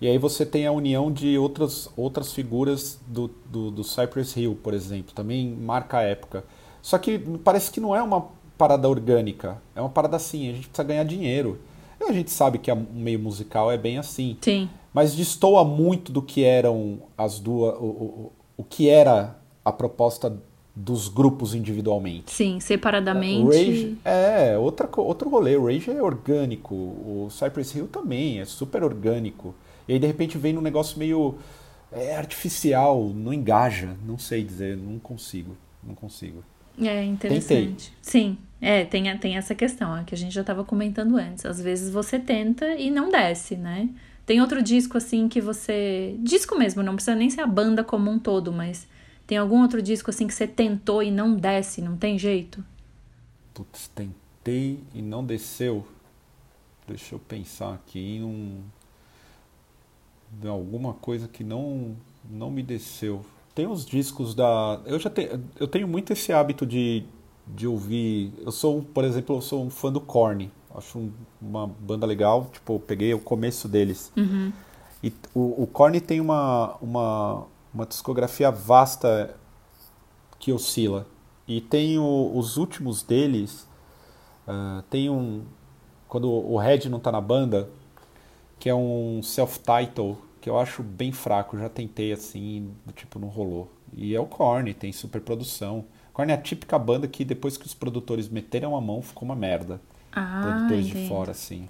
[0.00, 4.58] E aí você tem a união de outras, outras figuras do, do, do Cypress Hill,
[4.62, 6.44] por exemplo, também marca a época.
[6.82, 8.28] Só que parece que não é uma
[8.58, 11.58] parada orgânica, é uma parada assim, a gente precisa ganhar dinheiro.
[12.00, 14.36] E a gente sabe que o meio musical é bem assim.
[14.40, 14.68] Sim.
[14.92, 17.74] Mas destoa muito do que eram as duas.
[17.76, 20.36] O, o, o que era a proposta
[20.76, 22.32] dos grupos individualmente.
[22.32, 23.44] Sim, O separadamente.
[23.46, 25.56] Rage é outra, outro rolê.
[25.56, 26.74] O Rage é orgânico.
[26.74, 29.54] O Cypress Hill também é super orgânico.
[29.86, 31.38] E aí de repente vem num negócio meio
[31.92, 33.96] é, artificial, não engaja.
[34.06, 35.56] Não sei dizer, não consigo.
[35.82, 36.42] Não consigo.
[36.80, 37.92] É interessante.
[38.02, 41.46] Sim, é, tem, tem essa questão, é que a gente já estava comentando antes.
[41.46, 43.88] Às vezes você tenta e não desce, né?
[44.26, 46.16] Tem outro disco assim que você.
[46.18, 48.88] Disco mesmo, não precisa nem ser a banda como um todo, mas
[49.26, 52.64] tem algum outro disco assim que você tentou e não desce, não tem jeito?
[53.52, 54.12] Putz, tem
[54.44, 55.86] escutei e não desceu.
[56.86, 58.62] Deixa eu pensar aqui em um.
[60.40, 61.96] De alguma coisa que não,
[62.28, 63.24] não me desceu.
[63.54, 64.80] Tem os discos da.
[64.84, 65.44] Eu já tenho.
[65.58, 67.04] Eu tenho muito esse hábito de,
[67.46, 68.32] de ouvir.
[68.44, 70.50] Eu sou, por exemplo, eu sou um fã do Korn.
[70.74, 72.48] Acho um, uma banda legal.
[72.52, 74.12] Tipo, eu peguei o começo deles.
[74.16, 74.52] Uhum.
[75.02, 79.36] E o, o Korn tem uma, uma, uma discografia vasta
[80.38, 81.06] que oscila.
[81.46, 83.68] E tem o, os últimos deles.
[84.48, 85.44] Uh, tem um.
[86.08, 87.68] Quando o Red não tá na banda,
[88.58, 91.56] que é um self-title, que eu acho bem fraco.
[91.56, 93.72] Já tentei assim, tipo, não rolou.
[93.94, 95.86] E é o Korn, tem super produção.
[96.12, 99.34] Korn é a típica banda que depois que os produtores meteram a mão ficou uma
[99.34, 99.80] merda.
[100.12, 101.02] Ah, produtores entendi.
[101.04, 101.66] de fora, assim.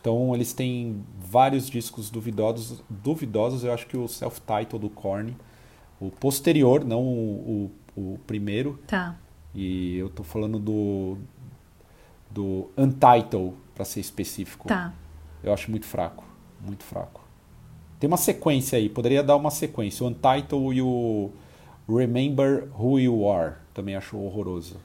[0.00, 2.82] Então eles têm vários discos duvidosos.
[2.88, 5.36] Duvidosos, eu acho que o self-title do Korn,
[6.00, 8.80] o posterior, não o, o, o primeiro.
[8.86, 9.18] Tá.
[9.54, 11.18] E eu tô falando do
[12.30, 14.66] do Untitled, para ser específico.
[14.66, 14.94] Tá.
[15.42, 16.24] Eu acho muito fraco,
[16.58, 17.27] muito fraco.
[17.98, 20.04] Tem uma sequência aí, poderia dar uma sequência.
[20.04, 21.30] O Untitled e o
[21.88, 24.76] Remember Who You Are, também acho horroroso.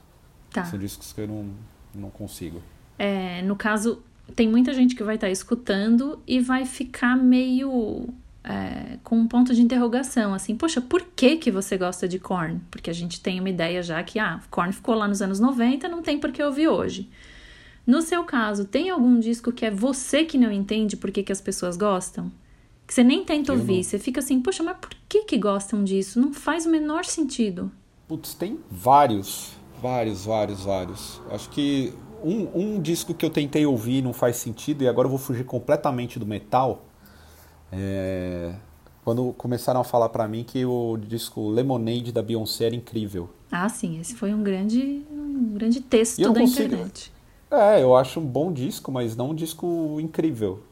[0.50, 0.64] Tá.
[0.64, 1.46] São discos que eu não,
[1.94, 2.60] não consigo.
[2.98, 4.02] É, no caso,
[4.34, 8.08] tem muita gente que vai estar escutando e vai ficar meio
[8.42, 12.60] é, com um ponto de interrogação, assim, poxa, por que que você gosta de Korn?
[12.70, 15.88] Porque a gente tem uma ideia já que, ah, Korn ficou lá nos anos 90,
[15.88, 17.08] não tem por que ouvir hoje.
[17.86, 21.32] No seu caso, tem algum disco que é você que não entende por que, que
[21.32, 22.30] as pessoas gostam?
[22.86, 23.82] Que você nem tenta Eu ouvir, não.
[23.82, 26.20] você fica assim, poxa, mas por que que gostam disso?
[26.20, 27.70] Não faz o menor sentido.
[28.06, 31.20] Putz, tem vários, vários, vários, vários.
[31.30, 35.06] Acho que um, um disco que eu tentei ouvir e não faz sentido, e agora
[35.06, 36.84] eu vou fugir completamente do metal,
[37.72, 38.54] é
[39.04, 43.28] quando começaram a falar pra mim que o disco Lemonade da Beyoncé era incrível.
[43.52, 47.12] Ah, sim, esse foi um grande, um grande texto da consigo- internet.
[47.50, 50.62] É, eu acho um bom disco, mas não um disco incrível.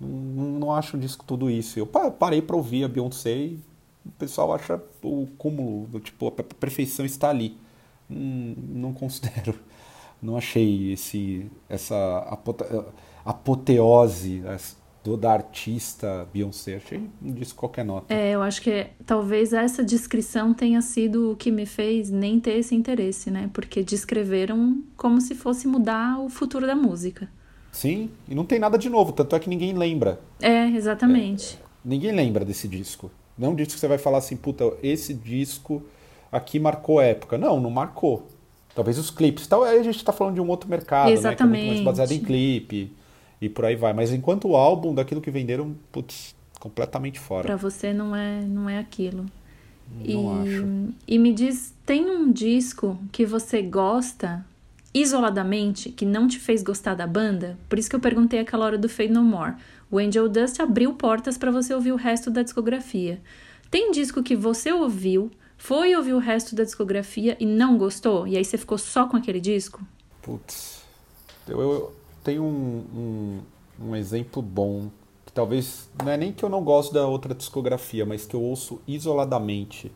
[0.00, 1.78] Não, não acho um disco tudo isso.
[1.78, 3.60] Eu pa- parei pra ouvir a Beyoncé e
[4.04, 7.56] o pessoal acha o cúmulo, tipo, a per- perfeição está ali.
[8.10, 9.54] Hum, não considero.
[10.22, 12.64] Não achei esse, essa apote-
[13.24, 14.42] apoteose
[15.04, 16.76] do, da artista Beyoncé.
[16.76, 18.12] Achei um disco qualquer nota.
[18.12, 22.58] É, eu acho que talvez essa descrição tenha sido o que me fez nem ter
[22.58, 23.50] esse interesse, né?
[23.52, 27.28] Porque descreveram como se fosse mudar o futuro da música.
[27.76, 30.18] Sim, e não tem nada de novo, tanto é que ninguém lembra.
[30.40, 31.58] É, exatamente.
[31.84, 33.10] Ninguém lembra desse disco.
[33.36, 35.82] Não é um disco que você vai falar assim, puta, esse disco
[36.32, 37.36] aqui marcou época.
[37.36, 38.26] Não, não marcou.
[38.74, 39.46] Talvez os clipes.
[39.46, 41.34] Tal, aí a gente tá falando de um outro mercado, né?
[41.34, 41.84] Que é muito mais Exatamente.
[41.84, 42.92] baseado em clipe
[43.42, 43.92] e por aí vai.
[43.92, 47.42] Mas enquanto o álbum, daquilo que venderam, putz, completamente fora.
[47.42, 49.26] Pra você não é, não é aquilo.
[50.02, 50.66] Não e, acho.
[51.06, 54.42] e me diz, tem um disco que você gosta
[54.96, 57.58] isoladamente, que não te fez gostar da banda?
[57.68, 59.56] Por isso que eu perguntei aquela hora do Fade No More.
[59.90, 63.20] O Angel Dust abriu portas pra você ouvir o resto da discografia.
[63.70, 68.26] Tem disco que você ouviu, foi ouvir o resto da discografia e não gostou?
[68.26, 69.86] E aí você ficou só com aquele disco?
[70.22, 70.82] Putz,
[71.46, 73.40] eu, eu tenho um,
[73.78, 74.90] um, um exemplo bom,
[75.26, 78.40] que talvez não é nem que eu não gosto da outra discografia, mas que eu
[78.40, 79.92] ouço isoladamente.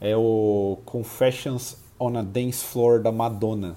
[0.00, 3.76] É o Confessions on a Dance Floor da Madonna.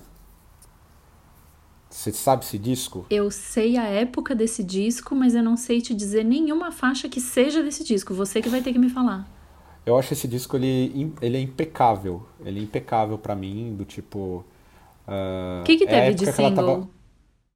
[1.91, 3.05] Você sabe esse disco?
[3.09, 7.19] Eu sei a época desse disco, mas eu não sei te dizer nenhuma faixa que
[7.19, 8.13] seja desse disco.
[8.13, 9.29] Você que vai ter que me falar.
[9.85, 12.25] Eu acho esse disco ele, ele é impecável.
[12.45, 14.45] Ele é impecável pra mim, do tipo.
[15.05, 16.65] ah, O que, que é teve de que ela single?
[16.75, 16.89] tava-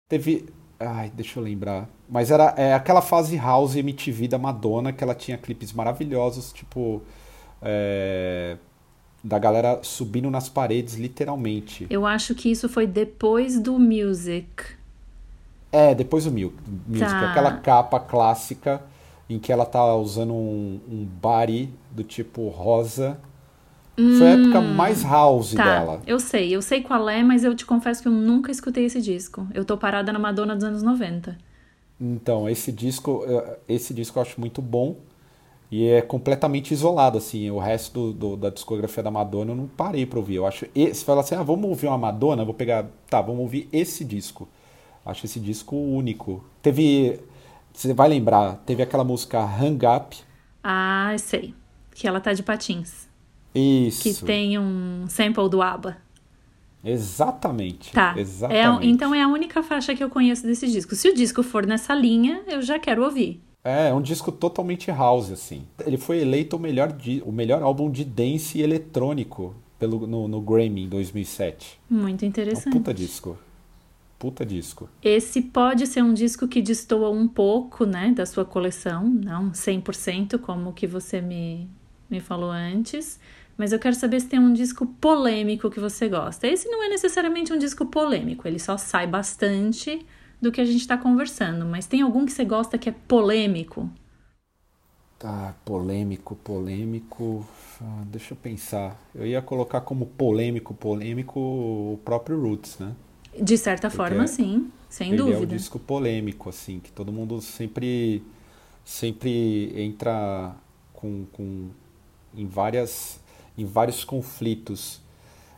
[0.09, 0.49] Teve.
[0.79, 1.89] Ai, deixa eu lembrar.
[2.09, 7.01] Mas era é, aquela fase house MTV da Madonna, que ela tinha clipes maravilhosos, tipo.
[7.61, 8.57] é,
[9.25, 11.87] da galera subindo nas paredes, literalmente.
[11.89, 14.45] Eu acho que isso foi depois do Music.
[15.71, 16.53] É, depois o Mil-
[16.87, 17.31] Music, Tá.
[17.31, 18.81] aquela capa clássica
[19.29, 23.17] em que ela tá usando um, um body do tipo rosa.
[23.95, 26.01] Foi a época mais house Tá, dela.
[26.05, 29.01] eu sei, eu sei qual é, mas eu te confesso que eu nunca escutei esse
[29.01, 29.47] disco.
[29.53, 31.37] Eu tô parada na Madonna dos anos 90.
[31.99, 34.97] Então, esse disco, eh, esse disco eu acho muito bom
[35.71, 37.49] e é completamente isolado, assim.
[37.51, 40.35] O resto do, do- da discografia da Madonna eu não parei pra ouvir.
[40.35, 40.65] Eu acho.
[40.93, 42.85] Se fala assim, ah, vamos ouvir uma Madonna, vou pegar.
[43.09, 44.47] Tá, vamos ouvir esse disco.
[45.05, 46.43] Acho esse disco único.
[46.61, 47.19] Teve.
[47.73, 50.15] Você vai lembrar, teve aquela música Hang Up.
[50.63, 51.53] Ah, sei.
[51.93, 53.07] Que ela tá de patins.
[53.53, 54.01] Isso.
[54.03, 55.97] Que tem um sample do ABBA.
[56.83, 57.91] Exatamente.
[57.91, 58.13] Tá.
[58.15, 58.87] É, Exatamente.
[58.87, 60.95] então é a única faixa que eu conheço desse disco.
[60.95, 63.41] Se o disco for nessa linha, eu já quero ouvir.
[63.65, 65.63] É, é um disco totalmente house, assim.
[65.85, 70.39] Ele foi eleito o melhor, di- o melhor álbum de dance eletrônico pelo, no, no
[70.39, 71.79] Grammy em 2007.
[71.89, 72.69] Muito É um interessante.
[72.71, 73.37] puta disco.
[74.19, 74.87] Puta disco.
[75.03, 80.37] Esse pode ser um disco que destoa um pouco, né, da sua coleção, não 100%
[80.39, 81.67] como que você me,
[82.09, 83.19] me falou antes,
[83.57, 86.47] mas eu quero saber se tem um disco polêmico que você gosta.
[86.47, 90.05] Esse não é necessariamente um disco polêmico, ele só sai bastante
[90.45, 93.89] do que a gente está conversando, mas tem algum que você gosta que é polêmico?
[95.17, 97.45] Tá, polêmico, polêmico.
[97.81, 98.99] Ah, deixa eu pensar.
[99.13, 102.93] Eu ia colocar como polêmico, polêmico o próprio Roots, né?
[103.39, 105.33] De certa Porque forma, sim, sem ele dúvida.
[105.33, 108.23] é um disco polêmico, assim, que todo mundo sempre,
[108.85, 110.55] sempre entra
[110.93, 111.69] com, com
[112.35, 113.19] em várias,
[113.57, 115.01] em vários conflitos.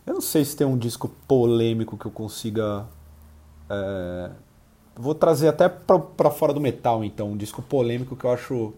[0.06, 2.88] Eu não sei se tem um disco polêmico que eu consiga
[3.70, 4.32] é,
[4.98, 8.74] vou trazer até para fora do metal, então, um disco polêmico que eu acho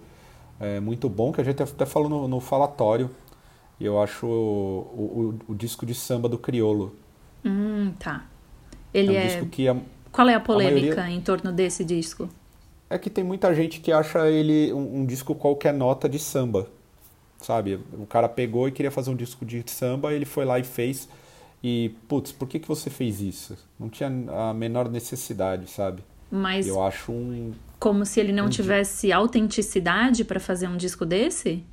[0.60, 3.10] é, muito bom, que a gente até falou no, no falatório.
[3.80, 6.94] Eu acho o, o, o, disco de samba do Criolo.
[7.46, 8.26] Hum, tá.
[8.94, 9.20] Ele é.
[9.20, 9.28] Um é...
[9.28, 9.78] disco que a,
[10.12, 11.16] Qual é a polêmica a maioria...
[11.16, 12.28] em torno desse disco?
[12.90, 16.68] É que tem muita gente que acha ele um, um disco qualquer nota de samba.
[17.38, 17.80] Sabe?
[17.94, 21.08] O cara pegou e queria fazer um disco de samba, ele foi lá e fez.
[21.64, 23.58] E, putz, por que, que você fez isso?
[23.80, 26.04] Não tinha a menor necessidade, sabe?
[26.32, 26.68] Mas.
[26.68, 27.54] Eu acho um.
[27.80, 31.64] Como se ele não um tivesse autenticidade para fazer um disco desse?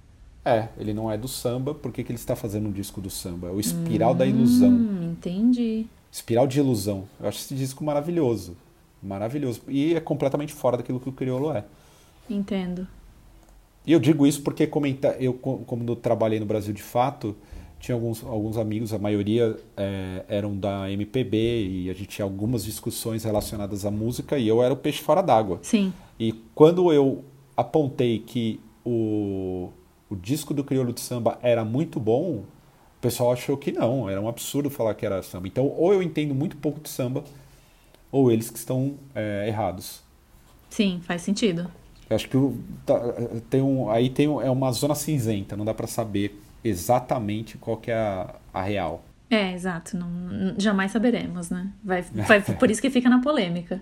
[0.45, 3.11] É, ele não é do samba, por que, que ele está fazendo um disco do
[3.11, 3.49] samba?
[3.49, 4.73] É o Espiral hum, da Ilusão.
[5.03, 5.87] Entendi.
[6.13, 7.09] Espiral de Ilusão.
[7.19, 8.57] Eu acho esse disco maravilhoso.
[9.03, 9.63] Maravilhoso.
[9.67, 11.65] E é completamente fora daquilo que o Criolo é.
[12.31, 12.87] Entendo.
[13.85, 17.37] E eu digo isso porque comenta, eu, como eu trabalhei no Brasil de fato,
[17.79, 22.65] tinha alguns, alguns amigos, a maioria é, eram da MPB e a gente tinha algumas
[22.65, 25.59] discussões relacionadas à música e eu era o peixe fora d'água.
[25.63, 25.93] Sim.
[26.19, 27.25] E quando eu
[27.57, 29.71] apontei que o,
[30.09, 32.45] o disco do Crioulo de Samba era muito bom,
[32.99, 35.47] o pessoal achou que não, era um absurdo falar que era samba.
[35.47, 37.23] Então, ou eu entendo muito pouco de samba,
[38.11, 40.03] ou eles que estão é, errados.
[40.71, 41.71] Sim, faz sentido.
[42.09, 42.37] Eu acho que
[42.85, 42.99] tá,
[43.51, 47.77] tem um, aí tem um, é uma zona cinzenta, não dá para saber exatamente qual
[47.77, 49.05] que é a, a real.
[49.31, 49.97] É, exato.
[49.97, 51.71] Não, jamais saberemos, né?
[51.83, 53.81] Vai, vai, por isso que fica na polêmica.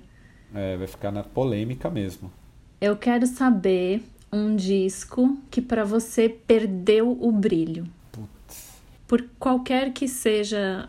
[0.54, 2.32] É, vai ficar na polêmica mesmo.
[2.80, 7.86] Eu quero saber um disco que para você perdeu o brilho.
[8.10, 8.72] Putz.
[9.06, 10.86] Por qualquer que seja,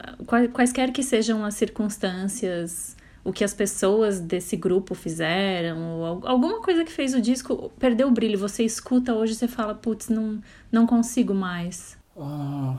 [0.54, 2.96] quaisquer que sejam as circunstâncias,
[3.26, 8.12] o que as pessoas desse grupo fizeram, alguma coisa que fez o disco perder o
[8.12, 8.38] brilho.
[8.38, 10.40] Você escuta hoje e você fala, putz, não,
[10.72, 11.98] não consigo mais.
[12.16, 12.78] Ah,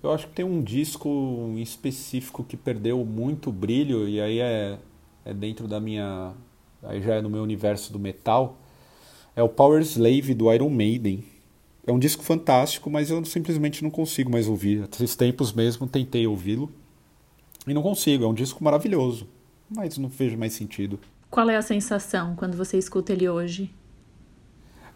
[0.00, 1.08] eu acho que tem um disco
[1.56, 4.78] em específico que perdeu muito brilho, e aí é,
[5.24, 6.32] é dentro da minha.
[6.80, 8.60] Aí já é no meu universo do metal.
[9.34, 11.24] É o Power Slave do Iron Maiden.
[11.84, 14.84] É um disco fantástico, mas eu simplesmente não consigo mais ouvir.
[14.84, 16.70] Há três tempos mesmo tentei ouvi-lo
[17.66, 18.22] e não consigo.
[18.22, 19.26] É um disco maravilhoso,
[19.70, 20.98] mas não vejo mais sentido.
[21.30, 23.70] Qual é a sensação quando você escuta ele hoje?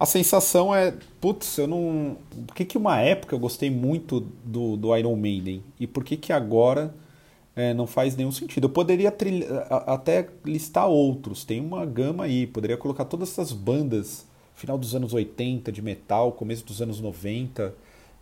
[0.02, 2.16] a sensação é, putz, eu não.
[2.48, 6.16] Por que, que uma época eu gostei muito do, do Iron Maiden e por que,
[6.16, 6.92] que agora
[7.54, 8.64] é, não faz nenhum sentido?
[8.64, 9.46] Eu poderia trilha,
[9.86, 15.14] até listar outros, tem uma gama aí, poderia colocar todas essas bandas, final dos anos
[15.14, 17.72] 80 de metal, começo dos anos 90,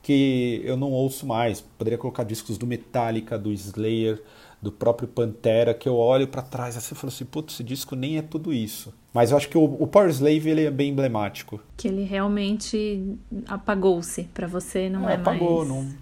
[0.03, 1.61] que eu não ouço mais.
[1.61, 4.23] Poderia colocar discos do Metallica, do Slayer,
[4.61, 7.97] do próprio Pantera, que eu olho para trás assim e falo assim, putz, esse disco
[7.97, 8.93] nem é tudo isso.
[9.13, 11.61] Mas eu acho que o, o Power Slave ele é bem emblemático.
[11.77, 15.69] Que ele realmente apagou-se para você, não é, é apagou, mais...
[15.69, 15.95] não,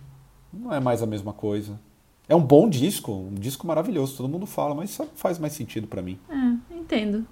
[0.53, 1.79] não é mais a mesma coisa.
[2.29, 5.87] É um bom disco, um disco maravilhoso, todo mundo fala, mas só faz mais sentido
[5.87, 6.19] para mim.
[6.29, 7.27] É, entendo.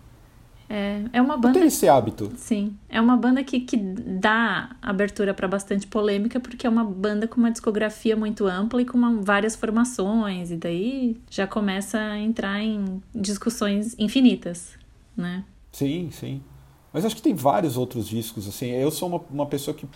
[0.68, 1.54] É, é uma banda.
[1.54, 2.32] Tenho esse hábito.
[2.36, 2.76] Sim.
[2.88, 7.38] É uma banda que, que dá abertura para bastante polêmica, porque é uma banda com
[7.38, 12.60] uma discografia muito ampla e com uma, várias formações, e daí já começa a entrar
[12.60, 14.74] em discussões infinitas,
[15.16, 15.44] né?
[15.72, 16.42] Sim, sim.
[16.92, 18.70] Mas acho que tem vários outros discos, assim.
[18.70, 19.86] Eu sou uma, uma pessoa que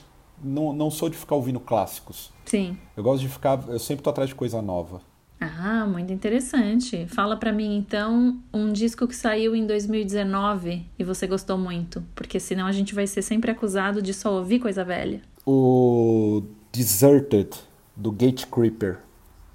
[0.42, 2.30] não, não sou de ficar ouvindo clássicos.
[2.44, 2.76] Sim.
[2.96, 3.62] Eu gosto de ficar.
[3.68, 5.00] Eu sempre tô atrás de coisa nova.
[5.40, 7.06] Ah, muito interessante.
[7.06, 12.38] Fala para mim então um disco que saiu em 2019 e você gostou muito, porque
[12.38, 15.22] senão a gente vai ser sempre acusado de só ouvir coisa velha.
[15.46, 17.48] O Deserted
[17.96, 18.98] do Gate Creeper,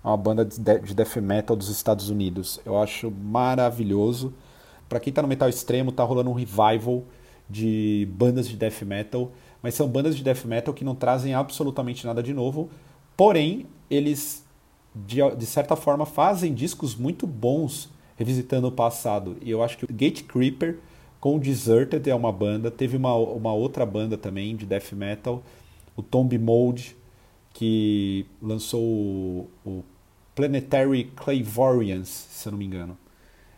[0.04, 2.60] uma banda de death metal dos Estados Unidos.
[2.66, 4.34] Eu acho maravilhoso.
[4.90, 7.04] Para quem tá no metal extremo, tá rolando um revival
[7.48, 9.32] de bandas de death metal,
[9.62, 12.70] mas são bandas de death metal que não trazem absolutamente nada de novo.
[13.16, 14.45] Porém, eles
[14.96, 19.38] de, de certa forma, fazem discos muito bons revisitando o passado.
[19.42, 20.80] E eu acho que o Gate Creeper
[21.20, 22.72] com o Deserted é uma banda.
[22.72, 25.44] Teve uma, uma outra banda também de death metal,
[25.96, 26.96] o Tomb Mold,
[27.54, 29.84] que lançou o, o
[30.34, 32.98] Planetary Clavorians, se eu não me engano.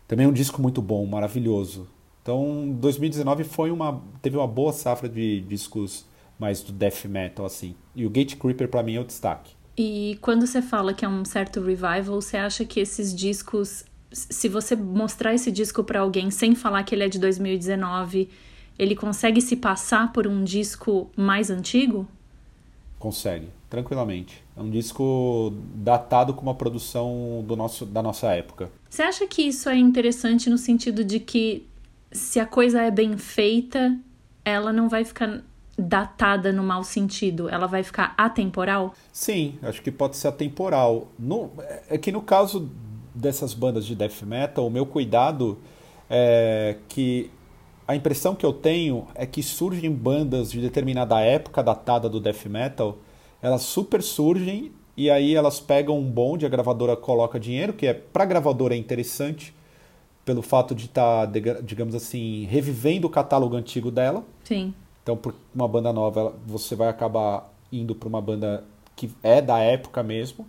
[0.07, 1.87] Também é um disco muito bom, maravilhoso.
[2.21, 6.05] Então, 2019 foi uma teve uma boa safra de discos
[6.39, 7.75] mais do death metal assim.
[7.95, 9.56] E o Gate Creeper para mim é o destaque.
[9.77, 14.49] E quando você fala que é um certo revival, você acha que esses discos, se
[14.49, 18.27] você mostrar esse disco para alguém sem falar que ele é de 2019,
[18.79, 22.07] ele consegue se passar por um disco mais antigo?
[22.97, 24.43] Consegue, tranquilamente.
[24.55, 28.71] É um disco datado com uma produção do nosso, da nossa época.
[28.89, 31.67] Você acha que isso é interessante no sentido de que
[32.11, 33.95] se a coisa é bem feita,
[34.43, 35.43] ela não vai ficar
[35.77, 37.47] datada no mau sentido?
[37.49, 38.93] Ela vai ficar atemporal?
[39.11, 41.07] Sim, acho que pode ser atemporal.
[41.19, 41.51] No,
[41.89, 42.69] é que no caso
[43.13, 45.57] dessas bandas de death metal, o meu cuidado
[46.09, 47.29] é que
[47.87, 52.45] a impressão que eu tenho é que surgem bandas de determinada época datada do death
[52.45, 52.97] metal,
[53.41, 57.93] elas super surgem e aí elas pegam um bonde, a gravadora coloca dinheiro, que é
[57.93, 59.53] para a gravadora é interessante,
[60.25, 64.25] pelo fato de estar, tá, digamos assim, revivendo o catálogo antigo dela.
[64.43, 64.73] Sim.
[65.07, 69.57] Então, por uma banda nova, você vai acabar indo para uma banda que é da
[69.57, 70.45] época mesmo.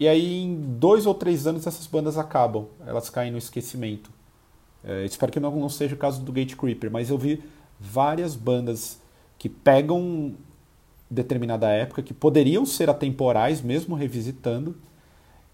[0.00, 4.10] E aí, em dois ou três anos, essas bandas acabam, elas caem no esquecimento.
[4.82, 7.40] É, espero que não, não seja o caso do Gate Creeper, mas eu vi
[7.78, 9.00] várias bandas
[9.38, 10.34] que pegam
[11.08, 14.74] determinada época, que poderiam ser atemporais, mesmo revisitando,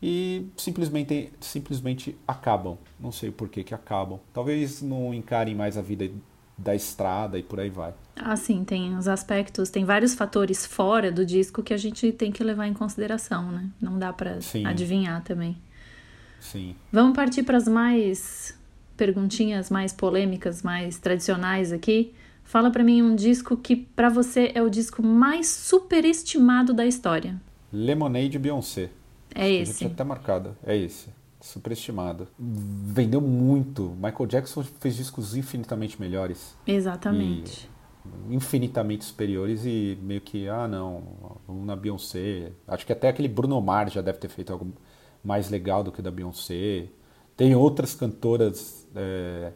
[0.02, 2.78] e simplesmente, simplesmente acabam.
[2.98, 4.18] Não sei por que, que acabam.
[4.32, 6.08] Talvez não encarem mais a vida
[6.56, 7.94] da estrada e por aí vai.
[8.16, 12.30] Ah, sim, tem os aspectos, tem vários fatores fora do disco que a gente tem
[12.30, 13.68] que levar em consideração, né?
[13.80, 15.56] Não dá para adivinhar também.
[16.40, 16.74] Sim.
[16.92, 18.58] Vamos partir para as mais
[18.96, 22.12] perguntinhas mais polêmicas, mais tradicionais aqui.
[22.44, 27.40] Fala para mim um disco que para você é o disco mais superestimado da história.
[27.72, 28.90] Lemonade Beyoncé.
[29.34, 29.86] É esse.
[29.86, 30.56] Até marcado.
[30.64, 31.08] É esse.
[31.42, 32.28] Superestimado.
[32.38, 33.96] Vendeu muito.
[33.96, 36.56] Michael Jackson fez discos infinitamente melhores.
[36.66, 37.70] Exatamente.
[38.30, 41.02] infinitamente superiores e meio que, ah, não,
[41.46, 42.52] vamos na Beyoncé.
[42.66, 44.72] Acho que até aquele Bruno Mars já deve ter feito algo
[45.22, 46.88] mais legal do que o da Beyoncé.
[47.36, 49.52] Tem outras cantoras é,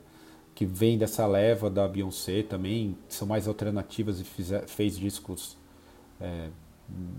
[0.55, 5.57] que vêm dessa leva da Beyoncé também, que são mais alternativas e fizer, fez discos
[6.20, 6.49] é,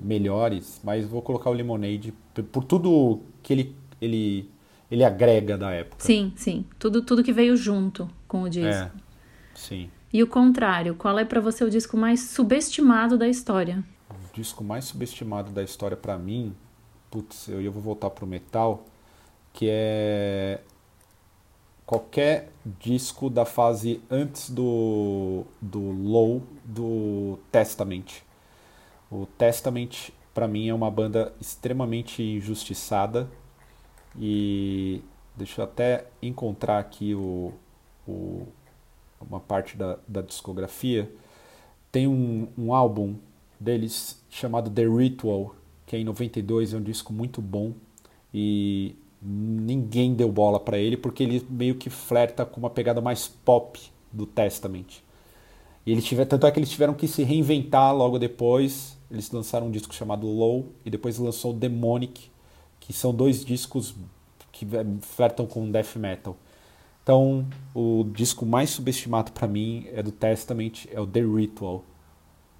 [0.04, 2.14] melhores, mas vou colocar o Lemonade
[2.52, 4.50] por tudo que ele, ele,
[4.90, 6.04] ele agrega da época.
[6.04, 6.66] Sim, sim.
[6.80, 8.70] Tudo, tudo que veio junto com o disco.
[8.70, 8.92] É,
[9.54, 9.90] sim.
[10.12, 13.84] E o contrário, qual é para você o disco mais subestimado da história?
[14.10, 16.56] O disco mais subestimado da história para mim,
[17.12, 18.86] putz, eu, eu vou voltar pro metal,
[19.52, 20.62] que é
[21.86, 28.22] qualquer disco da fase antes do, do Low do Testament.
[29.10, 33.30] O Testament, para mim, é uma banda extremamente injustiçada.
[34.20, 35.02] E
[35.36, 37.54] deixa eu até encontrar aqui o,
[38.08, 38.48] o
[39.22, 41.12] uma parte da, da discografia.
[41.92, 43.16] Tem um, um álbum
[43.60, 45.56] deles chamado The Ritual,
[45.86, 47.74] que é em 92, é um disco muito bom.
[48.34, 53.28] E ninguém deu bola para ele porque ele meio que flerta com uma pegada mais
[53.28, 53.80] pop
[54.12, 55.02] do Testament.
[55.86, 58.98] E ele tiver, tanto é que eles tiveram que se reinventar logo depois.
[59.10, 62.30] Eles lançaram um disco chamado Low e depois lançou Demonic,
[62.80, 63.96] que são dois discos
[64.52, 64.68] que
[65.02, 66.36] flertam com death metal.
[67.04, 71.84] Então, o disco mais subestimado para mim é do Testament, é o The Ritual,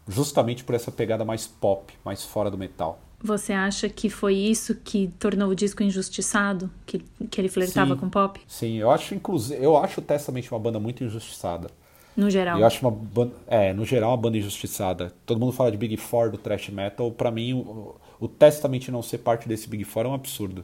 [0.08, 3.02] justamente por essa pegada mais pop, mais fora do metal.
[3.22, 6.70] Você acha que foi isso que tornou o disco injustiçado?
[6.86, 7.00] Que,
[7.30, 8.40] que ele flertava sim, com pop?
[8.48, 11.70] Sim, eu acho inclusive, eu acho o Testament uma banda muito injustiçada.
[12.16, 12.60] No geral.
[12.60, 15.14] Eu acho uma banda, é, no geral uma banda injustiçada.
[15.26, 19.02] Todo mundo fala de Big Four do thrash metal, para mim o, o Testament não
[19.02, 20.64] ser parte desse Big Four é um absurdo.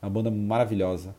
[0.00, 1.14] É uma banda maravilhosa.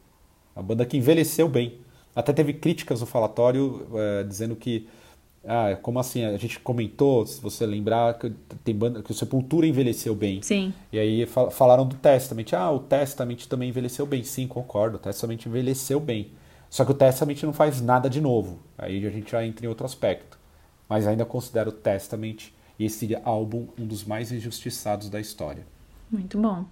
[0.55, 1.80] Uma banda que envelheceu bem.
[2.16, 4.88] Até teve críticas no falatório é, dizendo que
[5.45, 6.26] ah, como assim?
[6.26, 8.30] A gente comentou, se você lembrar, que,
[8.64, 10.41] tem banda, que o Sepultura envelheceu bem.
[10.41, 10.74] Sim.
[10.91, 12.53] E aí fal falaram do Testament.
[12.53, 14.24] Ah, o Testament também envelheceu bem.
[14.24, 14.97] Sim, concordo.
[14.97, 16.32] O Testament envelheceu bem.
[16.70, 18.60] Só que o Testament não faz nada de novo.
[18.78, 20.38] Aí a gente já entra em outro aspecto.
[20.88, 22.49] Mas ainda considero o Testament
[22.80, 25.66] esse álbum um dos mais injustiçados da história.
[26.10, 26.66] Muito bom.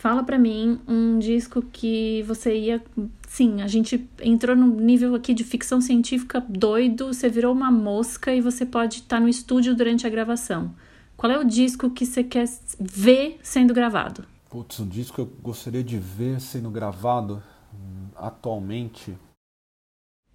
[0.00, 2.82] Fala para mim um disco que você ia.
[3.28, 8.34] Sim, a gente entrou num nível aqui de ficção científica doido, você virou uma mosca
[8.34, 10.74] e você pode estar tá no estúdio durante a gravação.
[11.18, 12.48] Qual é o disco que você quer
[12.80, 14.24] ver sendo gravado?
[14.48, 17.42] Putz, um disco que eu gostaria de ver sendo gravado
[17.74, 19.14] hum, atualmente.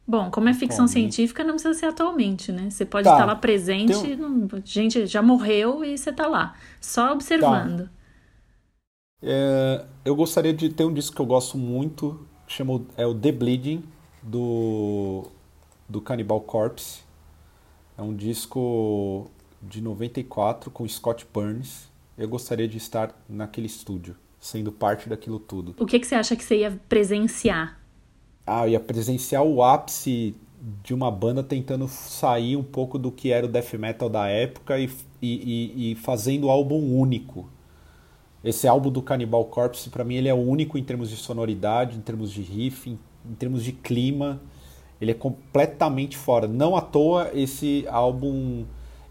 [0.07, 2.69] Bom, como é ficção científica, não precisa ser atualmente, né?
[2.69, 3.13] Você pode tá.
[3.13, 4.47] estar lá presente, um...
[4.63, 7.85] gente já morreu e você está lá, só observando.
[7.85, 7.89] Tá.
[9.23, 13.31] É, eu gostaria de ter um disco que eu gosto muito chama, é o The
[13.31, 13.83] Bleeding,
[14.21, 15.27] do,
[15.87, 17.03] do Cannibal Corpse.
[17.97, 19.29] É um disco
[19.61, 21.89] de 94 com Scott Burns.
[22.17, 25.75] Eu gostaria de estar naquele estúdio, sendo parte daquilo tudo.
[25.77, 27.79] O que, que você acha que você ia presenciar?
[28.45, 30.35] Ah, eu ia presenciar o ápice
[30.83, 34.79] de uma banda tentando sair um pouco do que era o death metal da época
[34.79, 34.89] e,
[35.21, 37.49] e, e fazendo álbum único.
[38.43, 42.01] Esse álbum do Cannibal Corpse, para mim, ele é único em termos de sonoridade, em
[42.01, 44.39] termos de riff, em, em termos de clima.
[45.01, 46.47] Ele é completamente fora.
[46.47, 48.65] Não à toa esse álbum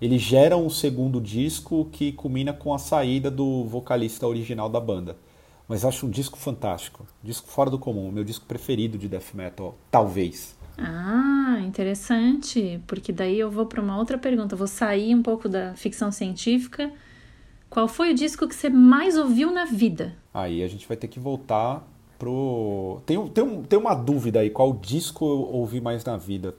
[0.04, 5.16] ele gera um segundo disco que culmina com a saída do vocalista original da banda.
[5.68, 9.74] Mas acho um disco fantástico, disco fora do comum, meu disco preferido de death metal,
[9.90, 10.54] talvez.
[10.76, 14.56] Ah, interessante, porque daí eu vou para uma outra pergunta.
[14.56, 16.92] Vou sair um pouco da ficção científica.
[17.70, 20.14] Qual foi o disco que você mais ouviu na vida?
[20.32, 21.82] Aí a gente vai ter que voltar
[22.18, 23.00] pro.
[23.06, 26.54] Tem, tem, tem uma dúvida aí, qual disco eu ouvi mais na vida?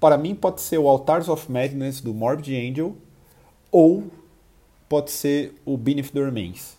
[0.00, 2.96] Para mim pode ser o Altars of Madness do Morbid Angel
[3.70, 4.04] ou
[4.88, 6.77] pode ser o Beneath the Remains.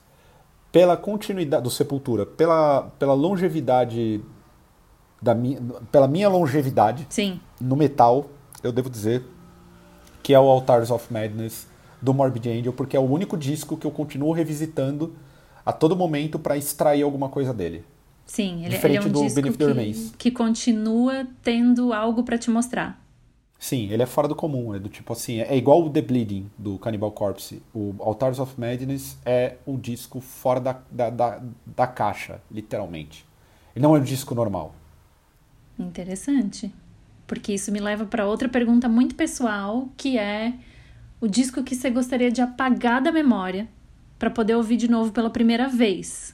[0.71, 4.21] Pela continuidade do Sepultura, pela, pela longevidade
[5.21, 5.59] da minha,
[5.91, 7.39] pela minha longevidade Sim.
[7.59, 8.29] no metal,
[8.63, 9.23] eu devo dizer
[10.21, 11.67] que é o Altars of Madness
[12.01, 15.15] do Morbid Angel, porque é o único disco que eu continuo revisitando
[15.65, 17.83] a todo momento para extrair alguma coisa dele.
[18.25, 23.03] Sim, ele, ele é um do disco que, que continua tendo algo para te mostrar.
[23.59, 26.49] Sim, ele é fora do comum, é do tipo assim, é igual o The Bleeding
[26.57, 27.61] do Cannibal Corpse.
[27.75, 33.25] O Altars of Madness é um disco fora da, da, da, da caixa, literalmente.
[33.75, 34.73] Ele não é um disco normal.
[35.77, 36.73] Interessante.
[37.27, 40.53] Porque isso me leva para outra pergunta muito pessoal, que é
[41.19, 43.67] o disco que você gostaria de apagar da memória
[44.17, 46.33] para poder ouvir de novo pela primeira vez.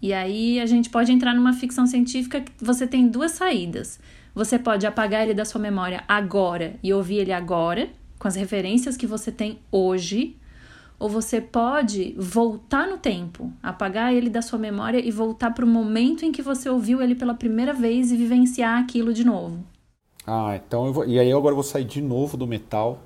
[0.00, 3.98] E aí a gente pode entrar numa ficção científica que você tem duas saídas.
[4.36, 8.94] Você pode apagar ele da sua memória agora e ouvir ele agora, com as referências
[8.94, 10.36] que você tem hoje,
[10.98, 15.68] ou você pode voltar no tempo, apagar ele da sua memória e voltar para o
[15.68, 19.64] momento em que você ouviu ele pela primeira vez e vivenciar aquilo de novo.
[20.26, 23.00] Ah, então eu vou, e aí eu agora vou sair de novo do metal.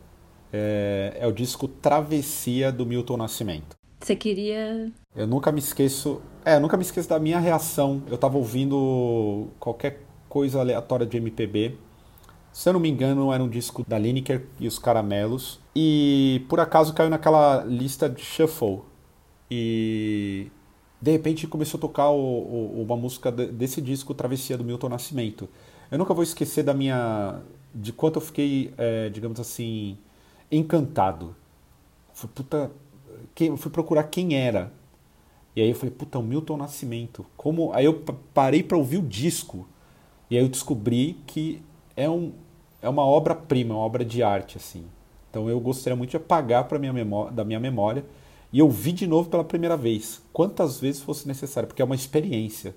[0.53, 3.77] É, é o disco Travessia do Milton Nascimento.
[4.01, 4.91] Você queria.
[5.15, 6.21] Eu nunca me esqueço.
[6.45, 8.03] É, eu nunca me esqueço da minha reação.
[8.09, 11.77] Eu tava ouvindo qualquer coisa aleatória de MPB.
[12.53, 15.61] Se eu não me engano, era um disco da Lineker e os Caramelos.
[15.75, 18.81] E por acaso caiu naquela lista de shuffle.
[19.51, 20.51] E
[21.03, 25.49] de repente começou a tocar o, o, uma música desse disco, Travessia do Milton Nascimento.
[25.91, 27.41] Eu nunca vou esquecer da minha.
[27.75, 29.99] de quanto eu fiquei, é, digamos assim,
[30.51, 31.35] encantado.
[32.15, 32.71] Fui, puta,
[33.35, 34.73] quem, fui procurar quem era.
[35.57, 37.27] E aí eu falei, puta, o Milton Nascimento.
[37.37, 37.73] Como?
[37.73, 39.67] Aí eu parei para ouvir o disco.
[40.31, 41.61] E aí eu descobri que
[41.97, 42.33] é, um,
[42.81, 44.85] é uma obra-prima, uma obra de arte, assim.
[45.29, 48.05] Então eu gostaria muito de apagar pra minha memória, da minha memória
[48.53, 52.75] e ouvir de novo pela primeira vez, quantas vezes fosse necessário, porque é uma experiência.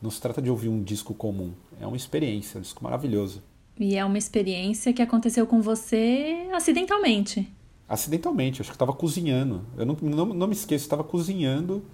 [0.00, 3.42] Não se trata de ouvir um disco comum, é uma experiência, um disco maravilhoso.
[3.78, 7.52] E é uma experiência que aconteceu com você acidentalmente.
[7.88, 9.64] Acidentalmente, acho que eu estava cozinhando.
[9.76, 11.84] Eu não, não, não me esqueço, estava cozinhando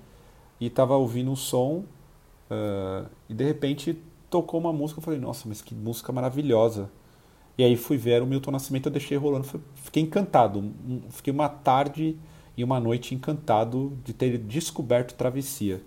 [0.61, 1.85] e estava ouvindo um som
[2.51, 3.99] uh, e de repente
[4.33, 6.91] tocou uma música, eu falei, nossa, mas que música maravilhosa.
[7.59, 10.73] E aí fui ver o Milton Nascimento, eu deixei rolando, fiquei encantado.
[11.11, 12.17] Fiquei uma tarde
[12.57, 15.83] e uma noite encantado de ter descoberto Travessia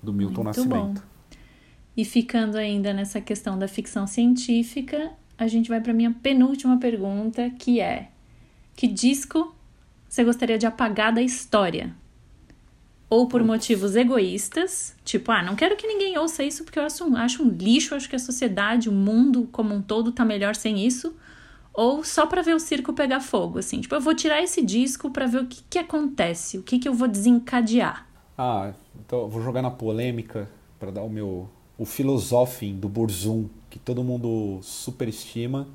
[0.00, 1.00] do Milton Muito Nascimento.
[1.00, 1.08] Bom.
[1.96, 7.50] E ficando ainda nessa questão da ficção científica, a gente vai para minha penúltima pergunta,
[7.50, 8.12] que é:
[8.76, 9.52] que disco
[10.08, 11.92] você gostaria de apagar da história?
[13.10, 17.04] Ou por motivos egoístas, tipo, ah, não quero que ninguém ouça isso porque eu acho
[17.04, 20.54] um, acho um lixo, acho que a sociedade, o mundo como um todo tá melhor
[20.54, 21.16] sem isso,
[21.72, 25.10] ou só para ver o circo pegar fogo, assim, tipo, eu vou tirar esse disco
[25.10, 28.06] para ver o que que acontece, o que que eu vou desencadear.
[28.36, 30.48] Ah, então eu vou jogar na polêmica
[30.78, 31.48] para dar o meu
[31.78, 35.68] o filosofim do Burzum, que todo mundo superestima,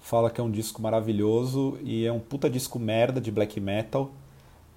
[0.00, 4.12] fala que é um disco maravilhoso e é um puta disco merda de black metal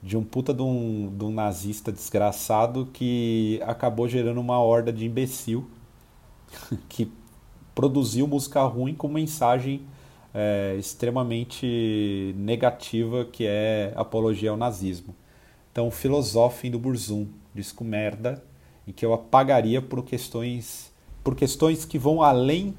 [0.06, 5.04] de um puta de um, de um nazista desgraçado que acabou gerando uma horda de
[5.04, 5.68] imbecil
[6.88, 7.12] que
[7.74, 9.82] produziu música ruim com mensagem
[10.32, 15.16] é, extremamente negativa que é apologia ao nazismo.
[15.72, 17.26] Então, Filosofem do Burzum,
[17.56, 18.44] disco merda,
[18.86, 20.94] e que eu apagaria por questões,
[21.24, 22.76] por questões que vão além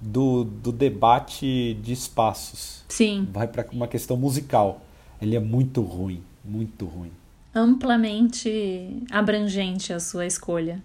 [0.00, 2.82] do, do debate de espaços.
[2.88, 3.28] Sim.
[3.30, 4.80] Vai para uma questão musical.
[5.20, 7.12] Ele é muito ruim muito ruim.
[7.54, 10.82] Amplamente abrangente a sua escolha.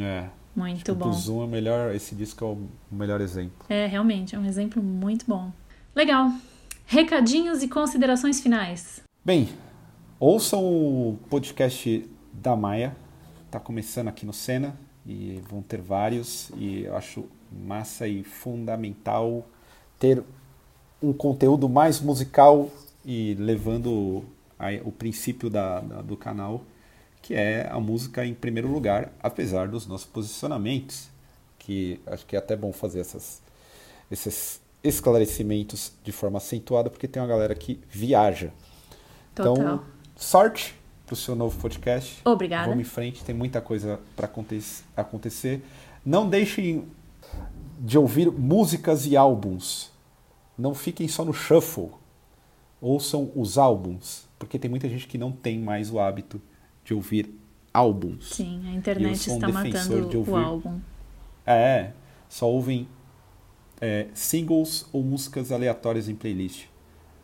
[0.00, 0.28] É.
[0.54, 1.08] Muito bom.
[1.08, 3.64] O Zoom é melhor, esse disco é o melhor exemplo.
[3.68, 5.52] É, realmente, é um exemplo muito bom.
[5.94, 6.32] Legal.
[6.84, 9.00] Recadinhos e considerações finais.
[9.24, 9.48] Bem,
[10.18, 12.96] ouçam o podcast da Maia.
[13.50, 14.76] Tá começando aqui no Sena
[15.06, 19.46] e vão ter vários e eu acho massa e fundamental
[19.98, 20.22] ter
[21.02, 22.68] um conteúdo mais musical
[23.04, 24.24] e levando
[24.58, 26.64] a, o princípio da, da, do canal,
[27.22, 31.08] que é a música em primeiro lugar, apesar dos nossos posicionamentos,
[31.58, 33.42] que acho que é até bom fazer essas,
[34.10, 38.52] esses esclarecimentos de forma acentuada, porque tem uma galera que viaja.
[39.34, 39.52] Total.
[39.52, 39.84] Então,
[40.16, 40.74] sorte
[41.06, 42.20] para o seu novo podcast.
[42.24, 42.68] Obrigada.
[42.68, 44.30] Vamos em frente, tem muita coisa para
[44.96, 45.62] acontecer.
[46.04, 46.86] Não deixem
[47.80, 49.90] de ouvir músicas e álbuns.
[50.56, 51.90] Não fiquem só no shuffle.
[52.80, 56.40] Ouçam os álbuns, porque tem muita gente que não tem mais o hábito
[56.84, 57.34] de ouvir
[57.72, 58.30] álbuns.
[58.30, 60.80] Sim, a internet está um matando de ouvir, o álbum.
[61.44, 61.92] É,
[62.28, 62.88] só ouvem
[63.80, 66.66] é, singles ou músicas aleatórias em playlist.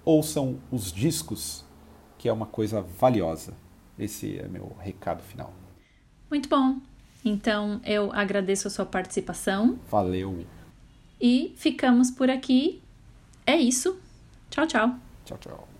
[0.04, 1.64] Ouçam os discos,
[2.18, 3.54] que é uma coisa valiosa.
[3.98, 5.52] Esse é meu recado final.
[6.28, 6.78] Muito bom.
[7.24, 9.78] Então eu agradeço a sua participação.
[9.90, 10.44] Valeu.
[11.20, 12.82] E ficamos por aqui.
[13.46, 13.98] É isso.
[14.50, 15.03] Tchau, tchau.
[15.24, 15.73] Tchau, tchau.